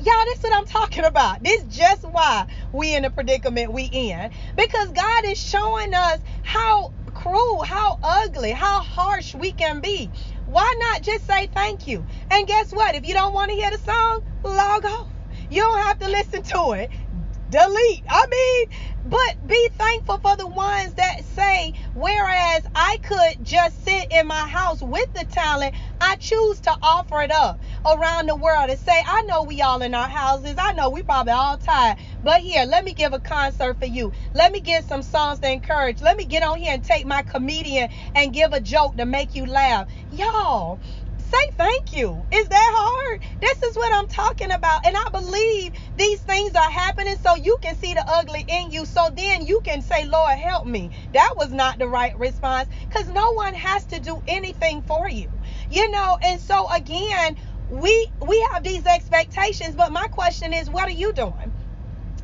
Y'all, 0.00 0.14
this 0.26 0.38
is 0.38 0.44
what 0.44 0.58
I'm 0.58 0.66
talking 0.66 1.04
about. 1.06 1.42
This 1.42 1.64
just 1.64 2.04
why 2.04 2.46
we 2.72 2.96
in 2.96 3.02
the 3.04 3.10
predicament 3.10 3.72
we 3.72 3.84
in. 3.84 4.30
Because 4.56 4.92
God 4.92 5.24
is 5.26 5.38
showing 5.40 5.94
us 5.94 6.20
how 6.42 6.92
cruel, 7.14 7.64
how 7.64 7.98
ugly, 8.02 8.52
how 8.52 8.82
harsh 8.84 9.34
we 9.34 9.52
can 9.52 9.80
be. 9.80 10.10
Why 10.46 10.74
not 10.92 11.02
just 11.02 11.26
say 11.26 11.48
thank 11.48 11.88
you? 11.88 12.06
And 12.30 12.46
guess 12.46 12.72
what? 12.72 12.94
If 12.94 13.06
you 13.08 13.14
don't 13.14 13.34
want 13.34 13.50
to 13.50 13.56
hear 13.56 13.70
the 13.72 13.78
song, 13.78 14.20
log 14.44 14.84
off. 14.84 15.08
You 15.50 15.62
don't 15.62 15.86
have 15.88 15.98
to 16.00 16.08
listen 16.08 16.42
to 16.42 16.72
it. 16.72 16.90
Delete. 17.50 18.04
I 18.10 18.26
mean, 18.30 18.66
but 19.04 19.48
be 19.48 19.70
thankful 19.78 20.18
for 20.18 20.36
the 20.36 20.48
ones 20.48 20.94
that 20.94 21.24
say, 21.24 21.72
whereas 21.94 22.62
I 22.74 22.98
could 23.02 23.44
just 23.46 23.84
sit 23.84 24.08
in 24.12 24.26
my 24.28 24.48
house 24.48 24.82
with 24.82 25.12
the 25.14 25.26
talent, 25.26 25.74
I 26.00 26.16
choose 26.18 26.60
to 26.62 26.72
offer 26.82 27.22
it 27.22 27.30
up 27.32 27.60
around 27.86 28.28
the 28.28 28.36
world 28.36 28.70
and 28.70 28.78
say, 28.80 28.92
I 29.06 29.22
know 29.28 29.44
we 29.44 29.62
all 29.62 29.82
in 29.82 29.94
our 29.94 30.08
houses. 30.08 30.56
I 30.58 30.72
know 30.74 30.90
we 30.90 31.02
probably 31.04 31.32
all 31.34 31.58
tired. 31.58 31.98
But 32.22 32.40
here, 32.42 32.66
let 32.66 32.84
me 32.84 32.94
give 32.94 33.12
a 33.14 33.20
concert 33.20 33.78
for 33.78 33.86
you. 33.86 34.12
Let 34.34 34.52
me 34.52 34.60
get 34.60 34.86
some 34.86 35.02
songs 35.02 35.40
to 35.40 35.50
encourage. 35.50 36.02
Let 36.02 36.16
me 36.16 36.26
get 36.26 36.42
on 36.42 36.58
here 36.58 36.74
and 36.74 36.84
take 36.84 37.06
my 37.06 37.22
comedian 37.22 37.90
and 38.14 38.34
give 38.34 38.52
a 38.52 38.60
joke 38.60 38.96
to 38.98 39.06
make 39.06 39.34
you 39.34 39.46
laugh. 39.46 39.88
Y'all, 40.10 40.80
say 41.28 41.44
thank 41.58 41.92
you. 41.94 42.26
Is 42.32 42.48
that 42.48 42.72
hard? 42.76 43.20
This 43.40 43.62
is 43.62 43.76
what 43.76 43.92
I'm 43.96 44.08
talking 44.08 44.52
about. 44.52 44.86
And 44.86 44.96
I 44.96 45.06
believe 45.12 45.72
these 45.96 46.20
things 46.22 46.54
are 46.56 46.72
happening 46.72 47.16
so 47.22 47.36
you 47.36 47.58
can 47.62 47.76
see 47.76 47.94
the 47.94 48.04
ugly 48.08 48.44
in 48.48 48.72
you. 48.72 48.86
So 48.86 49.10
then 49.16 49.46
you 49.46 49.60
can 49.64 49.82
say, 49.82 50.06
Lord, 50.06 50.38
help 50.38 50.66
me. 50.66 50.92
That 51.14 51.34
was 51.36 51.52
not 51.52 51.78
the 51.78 51.88
right 51.88 52.18
response 52.18 52.68
because 52.88 53.08
no 53.08 53.34
one 53.34 53.54
has 53.54 53.86
to 53.86 54.00
do 54.00 54.22
anything 54.28 54.82
for 54.82 55.08
you. 55.10 55.28
You 55.70 55.90
know, 55.92 56.18
and 56.24 56.40
so 56.40 56.68
again, 56.74 57.36
we 57.68 58.08
we 58.26 58.48
have 58.54 58.64
these 58.64 58.86
expectations, 58.86 59.76
but 59.76 59.92
my 59.92 60.06
question 60.10 60.54
is, 60.54 60.70
what 60.70 60.88
are 60.88 60.92
you 60.92 61.14
doing? 61.14 61.52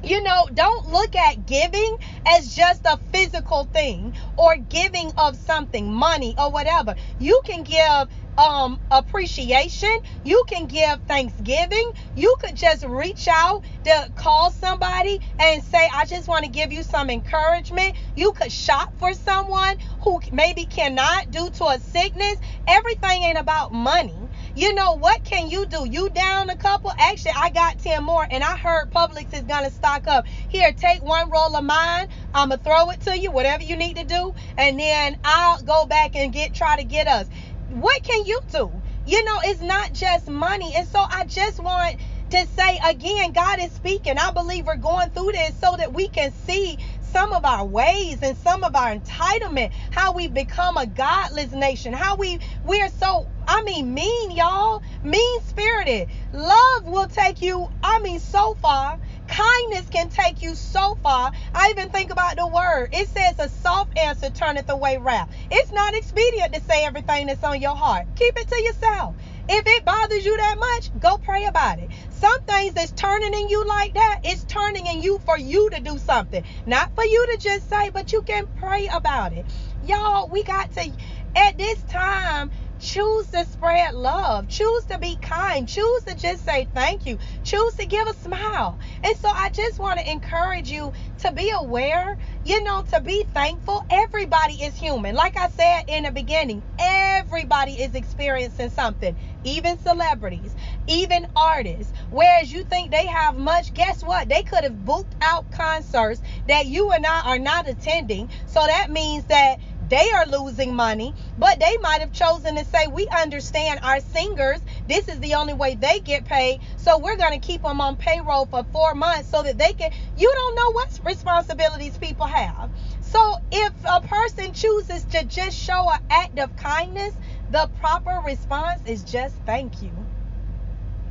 You 0.03 0.23
know, 0.25 0.49
don't 0.55 0.87
look 0.87 1.15
at 1.17 1.47
giving 1.47 1.97
as 2.27 2.55
just 2.55 2.87
a 2.87 2.99
physical 3.13 3.67
thing 3.67 4.15
or 4.39 4.57
giving 4.57 5.13
of 5.19 5.37
something, 5.37 5.93
money 5.93 6.35
or 6.39 6.51
whatever. 6.53 6.97
You 7.19 7.43
can 7.47 7.65
give 7.65 8.09
um 8.39 8.81
appreciation 8.91 9.91
you 10.25 10.45
can 10.49 10.67
give 10.67 11.01
thanksgiving 11.03 11.91
you 12.15 12.35
could 12.41 12.57
just 12.57 12.85
reach 12.85 13.29
out 13.29 13.63
to 13.85 14.11
call 14.17 14.51
somebody 14.51 15.21
and 15.41 15.63
say 15.63 15.89
i 15.95 16.05
just 16.07 16.29
want 16.29 16.45
to 16.45 16.51
give 16.51 16.73
you 16.73 16.83
some 16.83 17.11
encouragement 17.11 17.95
you 18.17 18.33
could 18.33 18.53
shop 18.53 18.93
for 18.99 19.13
someone 19.15 19.77
who 20.03 20.21
maybe 20.33 20.67
cannot 20.67 21.31
due 21.31 21.51
to 21.51 21.65
a 21.65 21.79
sickness 21.81 22.37
everything 22.67 23.23
ain't 23.25 23.39
about 23.39 23.73
money 23.73 24.19
you 24.55 24.75
know 24.75 24.95
what 24.99 25.25
can 25.25 25.51
you 25.51 25.67
do? 25.67 25.89
You 25.89 26.11
down 26.11 26.51
a 26.51 26.57
couple? 26.57 26.93
Actually, 26.99 27.33
I 27.37 27.51
got 27.51 27.79
10 27.79 28.05
more 28.05 28.27
and 28.31 28.45
I 28.45 28.57
heard 28.57 28.91
Publix 28.91 29.33
is 29.35 29.43
to 29.45 29.71
stock 29.71 30.07
up. 30.09 30.27
Here, 30.49 30.73
take 30.73 31.03
one 31.03 31.31
roll 31.31 31.57
of 31.57 31.65
mine. 31.65 32.07
I'm 32.35 32.49
going 32.51 32.59
to 32.59 32.65
throw 32.65 32.91
it 32.91 33.01
to 33.03 33.19
you, 33.19 33.31
whatever 33.33 33.63
you 33.63 33.77
need 33.77 33.97
to 33.97 34.05
do, 34.05 34.35
and 34.59 34.79
then 34.79 35.17
I'll 35.25 35.63
go 35.63 35.87
back 35.87 36.17
and 36.17 36.33
get 36.33 36.55
try 36.55 36.77
to 36.77 36.85
get 36.85 37.07
us. 37.09 37.29
What 37.71 38.03
can 38.03 38.27
you 38.27 38.41
do? 38.53 38.83
You 39.07 39.25
know, 39.25 39.39
it's 39.45 39.63
not 39.63 39.93
just 39.93 40.29
money. 40.31 40.73
And 40.77 40.89
so 40.89 41.01
I 41.01 41.25
just 41.27 41.61
want 41.63 41.97
to 42.31 42.47
say 42.47 42.79
again, 42.89 43.33
God 43.33 43.59
is 43.61 43.73
speaking. 43.73 44.19
I 44.19 44.33
believe 44.33 44.67
we're 44.67 44.77
going 44.77 45.11
through 45.11 45.33
this 45.33 45.57
so 45.57 45.75
that 45.79 45.93
we 45.95 46.09
can 46.09 46.33
see 46.33 46.79
some 47.01 47.33
of 47.33 47.45
our 47.45 47.65
ways 47.65 48.23
and 48.23 48.37
some 48.37 48.65
of 48.65 48.77
our 48.77 48.95
entitlement, 48.97 49.73
how 49.91 50.15
we 50.15 50.29
become 50.29 50.77
a 50.77 50.87
godless 50.87 51.53
nation, 51.53 51.93
how 51.93 52.17
we 52.17 52.39
we 52.65 52.81
are 52.83 52.91
so 52.91 53.29
I 53.49 53.63
mean 53.65 53.95
mean, 53.95 54.37
y'all, 54.37 54.83
mean 55.03 55.41
spirited. 55.43 56.09
Love 56.33 56.85
will 56.85 57.07
take 57.09 57.43
you, 57.43 57.69
I 57.83 58.01
mean, 58.03 58.21
so 58.21 58.55
far. 58.55 58.99
Kindness 59.29 59.89
can 59.91 60.11
take 60.11 60.43
you 60.43 60.55
so 60.55 60.97
far. 61.03 61.33
I 61.55 61.75
even 61.77 61.91
think 61.91 62.11
about 62.13 62.37
the 62.37 62.47
word. 62.49 62.89
It 62.93 63.09
says 63.09 63.39
a 63.39 63.49
soft 63.49 63.99
answer 63.99 64.31
turneth 64.31 64.69
away 64.71 64.99
wrath. 64.99 65.31
It's 65.51 65.73
not 65.73 65.95
expedient 65.97 66.55
to 66.55 66.61
say 66.63 66.85
everything 66.87 67.27
that's 67.27 67.45
on 67.45 67.61
your 67.61 67.77
heart. 67.77 68.07
Keep 68.17 68.35
it 68.37 68.49
to 68.49 68.63
yourself. 68.65 69.17
If 69.49 69.65
it 69.67 69.85
bothers 69.85 70.25
you 70.25 70.37
that 70.37 70.57
much, 70.61 71.01
go 71.01 71.19
pray 71.19 71.47
about 71.47 71.79
it. 71.79 71.91
Some 72.11 72.41
things 72.47 72.75
that's 72.75 72.93
turning 72.93 73.33
in 73.35 73.49
you 73.49 73.67
like 73.69 73.95
that, 73.95 74.21
it's 74.25 74.45
turning 74.45 74.87
in 74.87 75.03
you 75.03 75.21
for 75.27 75.39
you 75.39 75.71
to 75.71 75.81
do 75.83 75.99
something. 75.99 76.45
Not 76.67 76.95
for 76.95 77.05
you 77.05 77.27
to 77.33 77.39
just 77.43 77.69
say, 77.69 77.91
but 77.91 78.13
you 78.13 78.23
can 78.27 78.45
pray 78.57 78.89
about 78.95 79.33
it. 79.35 79.47
Y'all, 79.83 80.29
we 80.31 80.45
got 80.45 80.73
to, 80.73 80.93
at 81.37 81.59
this 81.59 81.83
time, 81.85 82.51
choose 82.85 83.29
to 83.29 83.47
spread 83.47 83.95
love. 83.95 84.49
Choose 84.49 84.87
to 84.87 84.99
be 85.01 85.17
kind. 85.17 85.69
Choose 85.69 86.05
to 86.05 86.17
just 86.17 86.45
say 86.45 86.69
thank 86.75 87.07
you. 87.07 87.19
Choose 87.45 87.75
to 87.77 87.87
give 87.87 88.09
a 88.09 88.15
smile. 88.15 88.81
And 89.05 89.17
so 89.19 89.29
i 89.35 89.51
just 89.51 89.81
want 89.81 90.01
to 90.01 90.11
encourage 90.11 90.69
you 90.71 90.93
to 91.21 91.33
be 91.33 91.53
aware 91.59 92.17
you 92.45 92.65
know 92.65 92.85
to 92.95 93.03
be 93.03 93.25
thankful. 93.35 93.85
Everybody 93.91 94.55
is 94.63 94.77
human. 94.77 95.17
Like 95.17 95.37
i 95.39 95.49
said 95.51 95.83
in 95.89 96.05
the 96.05 96.13
beginning 96.13 96.65
everybody 96.79 97.73
is 97.75 97.97
experiencing 97.97 98.71
something. 98.71 99.17
Even 99.45 99.79
celebrities 99.79 100.55
even 100.89 101.27
artists. 101.37 101.95
Whereas 102.11 102.53
you 102.53 102.65
think 102.65 102.93
they 102.93 103.07
have 103.09 103.37
much 103.37 103.75
guess 103.75 104.03
what? 104.03 104.29
They 104.29 104.45
could 104.45 104.65
have 104.65 104.85
booked 104.85 105.17
out 105.23 105.51
concerts 105.51 106.23
that 106.49 106.67
you 106.67 106.93
and 106.93 107.07
i 107.07 107.23
are 107.27 107.41
not 107.41 107.69
attending. 107.69 108.31
So 108.47 108.61
that 108.67 108.91
means 108.91 109.27
that 109.27 109.59
they 109.89 110.11
are 110.17 110.27
losing 110.27 110.75
money, 110.75 111.15
but 111.39 111.61
they 111.61 111.77
might 111.83 112.01
have 112.01 112.13
chosen 112.13 112.57
to 112.57 112.65
say, 112.65 112.87
We 112.87 113.09
understand 113.09 113.81
our 113.83 114.01
singers. 114.01 114.61
This 114.89 115.09
is 115.09 115.21
the 115.21 115.35
only 115.35 115.55
way 115.55 115.75
they 115.75 116.01
get 116.01 116.25
paid. 116.25 116.61
So 116.77 116.99
we're 116.99 117.17
going 117.17 117.39
to 117.39 117.47
keep 117.47 117.63
them 117.63 117.81
on 117.81 117.97
payroll 117.97 118.47
for 118.47 118.65
four 118.73 118.95
months 118.95 119.29
so 119.29 119.43
that 119.43 119.59
they 119.59 119.73
can. 119.73 119.91
You 120.17 120.33
don't 120.33 120.57
know 120.57 120.73
what 120.73 121.01
responsibilities 121.05 121.99
people 121.99 122.27
have. 122.27 122.71
So 123.01 123.37
if 123.53 123.73
a 123.85 124.01
person 124.01 124.53
chooses 124.53 125.05
to 125.07 125.25
just 125.25 125.57
show 125.57 125.91
an 125.91 126.01
act 126.11 126.39
of 126.39 126.57
kindness, 126.57 127.15
the 127.51 127.69
proper 127.81 128.23
response 128.27 128.81
is 128.87 129.05
just 129.05 129.35
thank 129.47 129.83
you. 129.83 129.93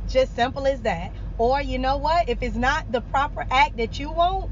Just 0.08 0.34
simple 0.34 0.66
as 0.66 0.82
that. 0.82 1.12
Or 1.38 1.60
you 1.60 1.78
know 1.78 1.96
what? 1.98 2.28
If 2.28 2.42
it's 2.42 2.56
not 2.56 2.90
the 2.90 3.00
proper 3.00 3.46
act 3.50 3.76
that 3.78 3.98
you 3.98 4.12
want, 4.12 4.50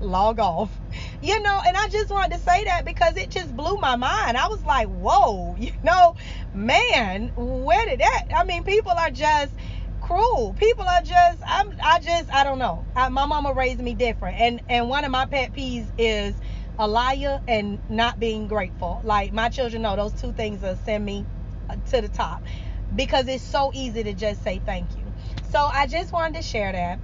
log 0.00 0.40
off. 0.40 0.80
You 1.22 1.42
know, 1.42 1.60
and 1.66 1.76
I 1.76 1.88
just 1.90 2.10
wanted 2.10 2.36
to 2.36 2.42
say 2.42 2.64
that 2.64 2.84
because 2.84 3.16
it 3.16 3.30
just 3.30 3.56
blew 3.56 3.76
my 3.78 3.96
mind. 3.96 4.36
I 4.36 4.48
was 4.48 4.64
like, 4.64 4.88
whoa, 4.88 5.56
you 5.58 5.72
know, 5.82 6.14
man, 6.54 7.32
where 7.36 7.86
did 7.86 8.00
that? 8.00 8.24
I 8.36 8.44
mean, 8.44 8.64
people 8.64 8.92
are 8.92 9.10
just 9.10 9.54
cruel. 10.00 10.54
People 10.54 10.84
are 10.86 11.02
just 11.02 11.42
I'm 11.46 11.66
I 11.84 12.00
just 12.00 12.32
I 12.32 12.44
don't 12.44 12.58
know. 12.58 12.86
I, 12.96 13.08
my 13.08 13.26
mama 13.26 13.52
raised 13.54 13.80
me 13.80 13.94
different. 13.94 14.38
And 14.40 14.62
and 14.68 14.88
one 14.88 15.04
of 15.04 15.10
my 15.10 15.26
pet 15.26 15.52
peeves 15.54 15.90
is 15.98 16.36
a 16.78 16.88
liar 16.88 17.40
and 17.48 17.80
not 17.88 18.18
being 18.18 18.48
grateful. 18.48 19.00
Like 19.04 19.32
my 19.32 19.48
children 19.48 19.82
know 19.82 19.96
those 19.96 20.14
two 20.14 20.32
things 20.32 20.62
will 20.62 20.76
send 20.76 21.04
me 21.04 21.26
uh, 21.70 21.76
to 21.90 22.00
the 22.00 22.08
top 22.08 22.44
because 22.94 23.28
it's 23.28 23.44
so 23.44 23.70
easy 23.74 24.04
to 24.04 24.14
just 24.14 24.42
say 24.42 24.60
thank 24.64 24.96
you. 24.96 25.12
So 25.42 25.68
I 25.72 25.86
just 25.86 26.12
wanted 26.12 26.36
to 26.36 26.42
share 26.42 26.72
that. 26.72 27.00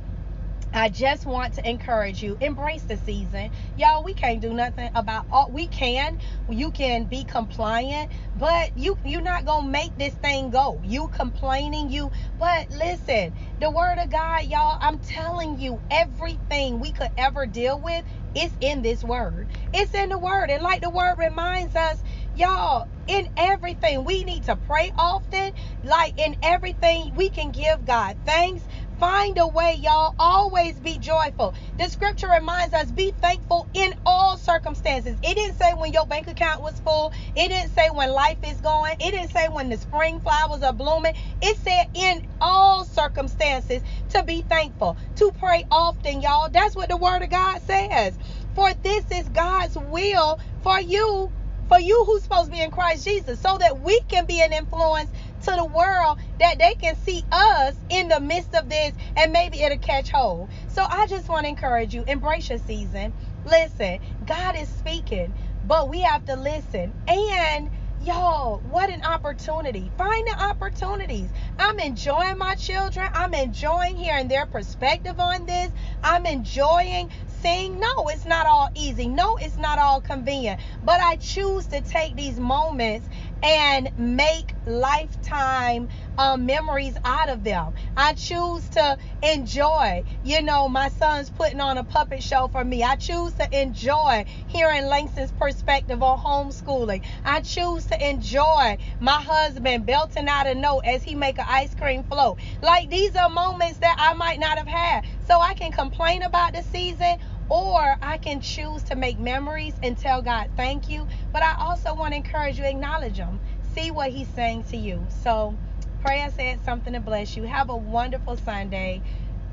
I 0.74 0.90
just 0.90 1.26
want 1.26 1.54
to 1.56 1.68
encourage 1.70 2.22
you 2.22 2.38
embrace 2.40 2.84
the 2.84 2.98
season. 2.98 3.50
Y'all, 3.76 4.04
we 4.04 4.14
can't 4.14 4.42
do 4.42 4.54
nothing 4.54 4.90
about 4.94 5.26
all 5.30 5.52
we 5.52 5.68
can. 5.68 6.18
You 6.48 6.72
can 6.72 7.06
be 7.06 7.24
compliant, 7.24 8.10
but 8.36 8.72
you 8.76 8.98
you're 9.04 9.22
not 9.22 9.46
going 9.46 9.66
to 9.66 9.72
make 9.72 9.94
this 9.96 10.16
thing 10.16 10.50
go. 10.50 10.80
You 10.84 11.08
complaining, 11.10 11.90
you 11.90 12.12
but 12.38 12.68
listen, 12.70 13.34
the 13.60 13.72
word 13.72 13.98
of 14.02 14.10
God, 14.10 14.44
y'all, 14.46 14.78
I'm 14.82 15.00
telling 15.00 15.58
you 15.58 15.82
everything 15.90 16.80
we 16.80 16.92
could 16.92 17.10
ever 17.18 17.46
deal 17.46 17.82
with 17.82 18.04
is 18.36 18.56
in 18.60 18.82
this 18.82 19.04
word. 19.04 19.50
It's 19.74 19.94
in 19.94 20.10
the 20.10 20.20
word. 20.20 20.50
And 20.50 20.62
like 20.64 20.82
the 20.82 20.90
word 20.90 21.16
reminds 21.18 21.76
us, 21.76 22.02
y'all, 22.34 22.86
in 23.08 23.26
everything 23.36 24.04
we 24.04 24.24
need 24.24 24.44
to 24.44 24.56
pray 24.56 24.92
often. 24.98 25.52
Like 25.84 26.14
in 26.18 26.36
everything 26.42 27.12
we 27.16 27.30
can 27.30 27.52
give 27.52 27.84
God 27.86 28.18
thanks 28.26 28.58
Find 28.98 29.36
a 29.38 29.48
way, 29.48 29.76
y'all. 29.80 30.14
Always 30.18 30.80
be 30.80 30.98
joyful. 30.98 31.54
The 31.78 31.88
scripture 31.88 32.28
reminds 32.28 32.74
us 32.74 32.90
be 32.92 33.12
thankful 33.12 33.68
in 33.74 33.92
all 34.06 34.38
circumstances. 34.38 35.18
It 35.22 35.34
didn't 35.36 35.56
say 35.56 35.74
when 35.74 35.92
your 35.92 36.06
bank 36.06 36.28
account 36.28 36.62
was 36.62 36.80
full. 36.80 37.12
It 37.36 37.48
didn't 37.48 37.72
say 37.72 37.90
when 37.90 38.12
life 38.12 38.38
is 38.44 38.60
going. 38.60 38.94
It 39.00 39.12
didn't 39.12 39.30
say 39.32 39.48
when 39.48 39.70
the 39.70 39.78
spring 39.78 40.20
flowers 40.20 40.62
are 40.62 40.72
blooming. 40.72 41.14
It 41.42 41.58
said 41.58 41.86
in 41.94 42.22
all 42.40 42.84
circumstances 42.86 43.82
to 44.10 44.24
be 44.24 44.42
thankful, 44.42 44.96
to 45.16 45.32
pray 45.38 45.64
often, 45.70 46.22
y'all. 46.22 46.50
That's 46.50 46.76
what 46.76 46.88
the 46.88 46.96
word 46.98 47.22
of 47.22 47.30
God 47.30 47.60
says. 47.62 48.18
For 48.54 48.70
this 48.82 49.10
is 49.12 49.28
God's 49.28 49.76
will 49.76 50.38
for 50.62 50.80
you 50.80 51.32
for 51.68 51.80
you 51.80 52.04
who's 52.06 52.22
supposed 52.22 52.46
to 52.46 52.52
be 52.52 52.62
in 52.62 52.70
Christ 52.70 53.04
Jesus 53.04 53.40
so 53.40 53.58
that 53.58 53.80
we 53.80 54.00
can 54.08 54.26
be 54.26 54.42
an 54.42 54.52
influence 54.52 55.10
to 55.44 55.52
the 55.56 55.66
world 55.66 56.18
that 56.40 56.56
they 56.58 56.74
can 56.80 56.96
see 56.96 57.24
us 57.32 57.76
in 57.90 58.08
the 58.08 58.20
midst 58.20 58.54
of 58.54 58.68
this 58.70 58.94
and 59.16 59.32
maybe 59.32 59.62
it'll 59.62 59.78
catch 59.78 60.10
hold. 60.12 60.50
So 60.68 60.82
I 60.88 61.06
just 61.10 61.28
want 61.30 61.44
to 61.46 61.50
encourage 61.50 61.94
you 61.94 62.04
embrace 62.08 62.50
your 62.50 62.60
season. 62.60 63.14
Listen, 63.44 64.00
God 64.24 64.56
is 64.56 64.70
speaking, 64.70 65.34
but 65.64 65.88
we 65.90 66.02
have 66.02 66.24
to 66.26 66.36
listen. 66.36 66.94
And 67.08 67.70
y'all, 67.98 68.60
what 68.62 68.90
an 68.90 69.02
opportunity. 69.04 69.92
Find 69.98 70.26
the 70.38 70.44
opportunities. 70.50 71.32
I'm 71.58 71.80
enjoying 71.80 72.38
my 72.38 72.54
children. 72.56 73.06
I'm 73.14 73.34
enjoying 73.34 73.96
hearing 73.96 74.28
their 74.28 74.46
perspective 74.46 75.18
on 75.18 75.46
this. 75.46 75.72
I'm 76.02 76.26
enjoying 76.26 77.08
no, 77.44 78.08
it's 78.08 78.24
not 78.24 78.46
all 78.46 78.70
easy. 78.74 79.06
No, 79.06 79.36
it's 79.36 79.58
not 79.58 79.78
all 79.78 80.00
convenient. 80.00 80.60
But 80.82 81.00
I 81.00 81.16
choose 81.16 81.66
to 81.68 81.80
take 81.82 82.16
these 82.16 82.38
moments 82.38 83.08
and 83.42 83.90
make 83.98 84.54
lifetime 84.66 85.88
um, 86.16 86.46
memories 86.46 86.96
out 87.04 87.28
of 87.28 87.44
them. 87.44 87.74
I 87.96 88.14
choose 88.14 88.66
to 88.70 88.96
enjoy, 89.22 90.04
you 90.22 90.40
know, 90.42 90.68
my 90.68 90.88
son's 90.88 91.28
putting 91.28 91.60
on 91.60 91.76
a 91.76 91.84
puppet 91.84 92.22
show 92.22 92.48
for 92.48 92.64
me. 92.64 92.82
I 92.82 92.96
choose 92.96 93.34
to 93.34 93.60
enjoy 93.60 94.24
hearing 94.46 94.86
Langston's 94.86 95.32
perspective 95.32 96.02
on 96.02 96.18
homeschooling. 96.18 97.02
I 97.24 97.42
choose 97.42 97.84
to 97.86 98.08
enjoy 98.08 98.78
my 99.00 99.20
husband 99.20 99.84
belting 99.84 100.28
out 100.28 100.46
a 100.46 100.54
note 100.54 100.82
as 100.86 101.02
he 101.02 101.14
make 101.14 101.38
an 101.38 101.44
ice 101.46 101.74
cream 101.74 102.04
float. 102.04 102.38
Like 102.62 102.88
these 102.88 103.14
are 103.16 103.28
moments 103.28 103.78
that 103.80 103.96
I 103.98 104.14
might 104.14 104.40
not 104.40 104.56
have 104.56 104.68
had. 104.68 105.04
So 105.26 105.38
I 105.38 105.54
can 105.54 105.72
complain 105.72 106.22
about 106.22 106.54
the 106.54 106.62
season 106.62 107.16
or 107.48 107.96
I 108.02 108.18
can 108.18 108.40
choose 108.40 108.84
to 108.84 108.96
make 108.96 109.18
memories 109.18 109.76
and 109.82 109.98
tell 109.98 110.22
God 110.22 110.50
thank 110.56 110.88
you. 110.88 111.08
But 111.32 111.42
I 111.44 111.54
also 111.60 111.94
want 111.94 112.12
to 112.14 112.18
encourage 112.18 112.58
you, 112.58 112.66
acknowledge 112.66 113.18
Him. 113.18 113.40
See 113.62 113.90
what 113.92 114.10
He's 114.12 114.30
saying 114.30 114.64
to 114.66 114.78
you. 114.78 115.08
So 115.10 115.58
pray 116.00 116.22
I 116.22 116.30
said 116.30 116.60
something 116.64 116.94
to 116.94 117.00
bless 117.00 117.36
you. 117.36 117.44
Have 117.44 117.70
a 117.70 117.76
wonderful 117.78 118.36
Sunday. 118.38 119.02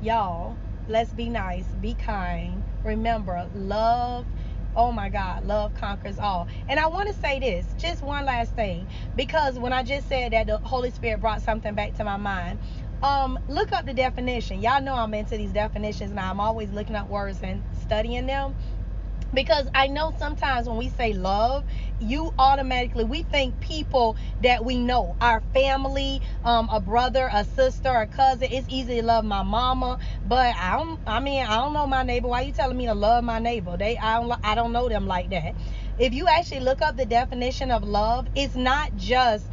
Y'all, 0.00 0.58
let's 0.88 1.12
be 1.14 1.30
nice, 1.30 1.68
be 1.74 1.94
kind. 1.94 2.64
Remember, 2.84 3.48
love. 3.54 4.26
Oh 4.76 4.92
my 4.92 5.10
God, 5.10 5.44
love 5.44 5.74
conquers 5.74 6.18
all. 6.18 6.48
And 6.68 6.80
I 6.80 6.88
want 6.88 7.08
to 7.14 7.20
say 7.20 7.40
this, 7.40 7.74
just 7.74 8.02
one 8.02 8.26
last 8.26 8.54
thing, 8.56 8.88
because 9.16 9.58
when 9.58 9.72
I 9.72 9.84
just 9.84 10.08
said 10.08 10.32
that 10.32 10.48
the 10.48 10.60
Holy 10.64 10.90
Spirit 10.90 11.20
brought 11.20 11.42
something 11.42 11.74
back 11.74 11.94
to 11.96 12.04
my 12.04 12.16
mind, 12.18 12.60
um, 13.02 13.38
look 13.48 13.72
up 13.72 13.86
the 13.86 13.94
definition. 13.94 14.60
Y'all 14.60 14.80
know 14.80 14.94
I'm 14.94 15.12
into 15.14 15.36
these 15.36 15.52
definitions 15.52 16.12
now. 16.12 16.30
I'm 16.30 16.40
always 16.40 16.70
looking 16.70 16.96
up 16.96 17.08
words 17.08 17.40
and 17.42 17.62
studying 17.80 18.26
them 18.26 18.54
because 19.34 19.68
I 19.74 19.86
know 19.88 20.12
sometimes 20.18 20.68
when 20.68 20.76
we 20.76 20.88
say 20.90 21.12
love, 21.12 21.64
you 21.98 22.32
automatically 22.38 23.04
we 23.04 23.22
think 23.22 23.60
people 23.60 24.16
that 24.42 24.64
we 24.64 24.76
know, 24.76 25.16
our 25.20 25.40
family, 25.52 26.20
um, 26.44 26.68
a 26.70 26.80
brother, 26.80 27.28
a 27.32 27.44
sister, 27.44 27.88
a 27.88 28.06
cousin. 28.06 28.48
It's 28.50 28.68
easy 28.68 29.00
to 29.00 29.06
love 29.06 29.24
my 29.24 29.42
mama, 29.42 29.98
but 30.26 30.54
I 30.56 30.76
don't. 30.76 31.00
I 31.06 31.20
mean, 31.20 31.44
I 31.44 31.56
don't 31.56 31.72
know 31.72 31.86
my 31.86 32.02
neighbor. 32.02 32.28
Why 32.28 32.42
you 32.42 32.52
telling 32.52 32.76
me 32.76 32.86
to 32.86 32.94
love 32.94 33.24
my 33.24 33.38
neighbor? 33.38 33.76
They, 33.76 33.98
I 33.98 34.20
don't, 34.20 34.32
I 34.44 34.54
don't 34.54 34.72
know 34.72 34.88
them 34.88 35.06
like 35.06 35.30
that. 35.30 35.54
If 35.98 36.12
you 36.12 36.28
actually 36.28 36.60
look 36.60 36.82
up 36.82 36.96
the 36.96 37.06
definition 37.06 37.70
of 37.70 37.84
love, 37.84 38.26
it's 38.34 38.54
not 38.54 38.94
just 38.96 39.46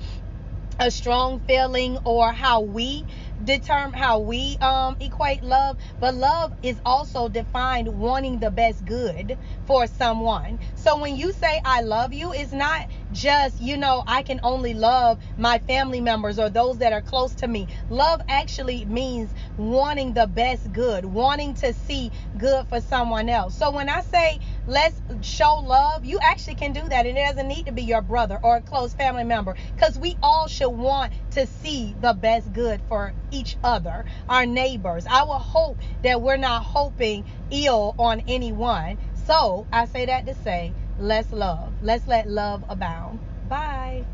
a 0.79 0.89
strong 0.89 1.39
feeling 1.41 1.97
or 2.05 2.31
how 2.31 2.61
we 2.61 3.05
determine 3.43 3.93
how 3.99 4.19
we 4.19 4.57
um, 4.59 4.95
equate 4.99 5.43
love, 5.43 5.77
but 5.99 6.15
love 6.15 6.53
is 6.61 6.79
also 6.85 7.29
defined 7.29 7.87
wanting 7.87 8.39
the 8.39 8.51
best 8.51 8.85
good 8.85 9.37
for 9.65 9.87
someone. 9.87 10.59
So 10.75 10.99
when 10.99 11.15
you 11.15 11.33
say 11.33 11.61
I 11.63 11.81
love 11.81 12.13
you, 12.13 12.33
it's 12.33 12.51
not 12.51 12.87
just, 13.11 13.59
you 13.59 13.77
know, 13.77 14.03
I 14.07 14.23
can 14.23 14.39
only 14.43 14.73
love 14.73 15.19
my 15.37 15.59
family 15.59 16.01
members 16.01 16.39
or 16.39 16.49
those 16.49 16.79
that 16.79 16.93
are 16.93 17.01
close 17.01 17.33
to 17.35 17.47
me. 17.47 17.67
Love 17.89 18.21
actually 18.27 18.85
means 18.85 19.33
wanting 19.57 20.13
the 20.13 20.27
best 20.27 20.71
good, 20.71 21.05
wanting 21.05 21.53
to 21.55 21.73
see 21.73 22.11
good 22.37 22.67
for 22.67 22.81
someone 22.81 23.29
else. 23.29 23.55
So 23.55 23.71
when 23.71 23.89
I 23.89 24.01
say 24.01 24.39
let's 24.67 25.01
show 25.21 25.61
love, 25.63 26.05
you 26.05 26.19
actually 26.23 26.55
can 26.55 26.73
do 26.73 26.87
that. 26.89 27.05
And 27.05 27.17
It 27.17 27.21
doesn't 27.21 27.47
need 27.47 27.65
to 27.65 27.71
be 27.71 27.83
your 27.83 28.01
brother 28.01 28.39
or 28.43 28.57
a 28.57 28.61
close 28.61 28.93
family 28.93 29.23
member 29.23 29.55
because 29.75 29.97
we 29.97 30.17
all 30.21 30.47
should 30.47 30.69
want 30.69 31.13
to 31.31 31.47
see 31.47 31.95
the 31.99 32.13
best 32.13 32.51
good 32.53 32.81
for 32.87 33.13
each 33.31 33.57
other, 33.63 34.05
our 34.29 34.45
neighbors. 34.45 35.05
I 35.09 35.23
will 35.23 35.39
hope 35.39 35.79
that 36.03 36.21
we're 36.21 36.37
not 36.37 36.63
hoping 36.63 37.25
ill 37.51 37.95
on 37.97 38.21
anyone. 38.27 38.97
So 39.13 39.67
I 39.71 39.85
say 39.85 40.05
that 40.07 40.25
to 40.27 40.35
say, 40.35 40.75
let's 40.97 41.31
love. 41.31 41.75
Let's 41.81 42.07
let 42.07 42.27
love 42.27 42.63
abound. 42.69 43.21
Bye. 43.43 44.05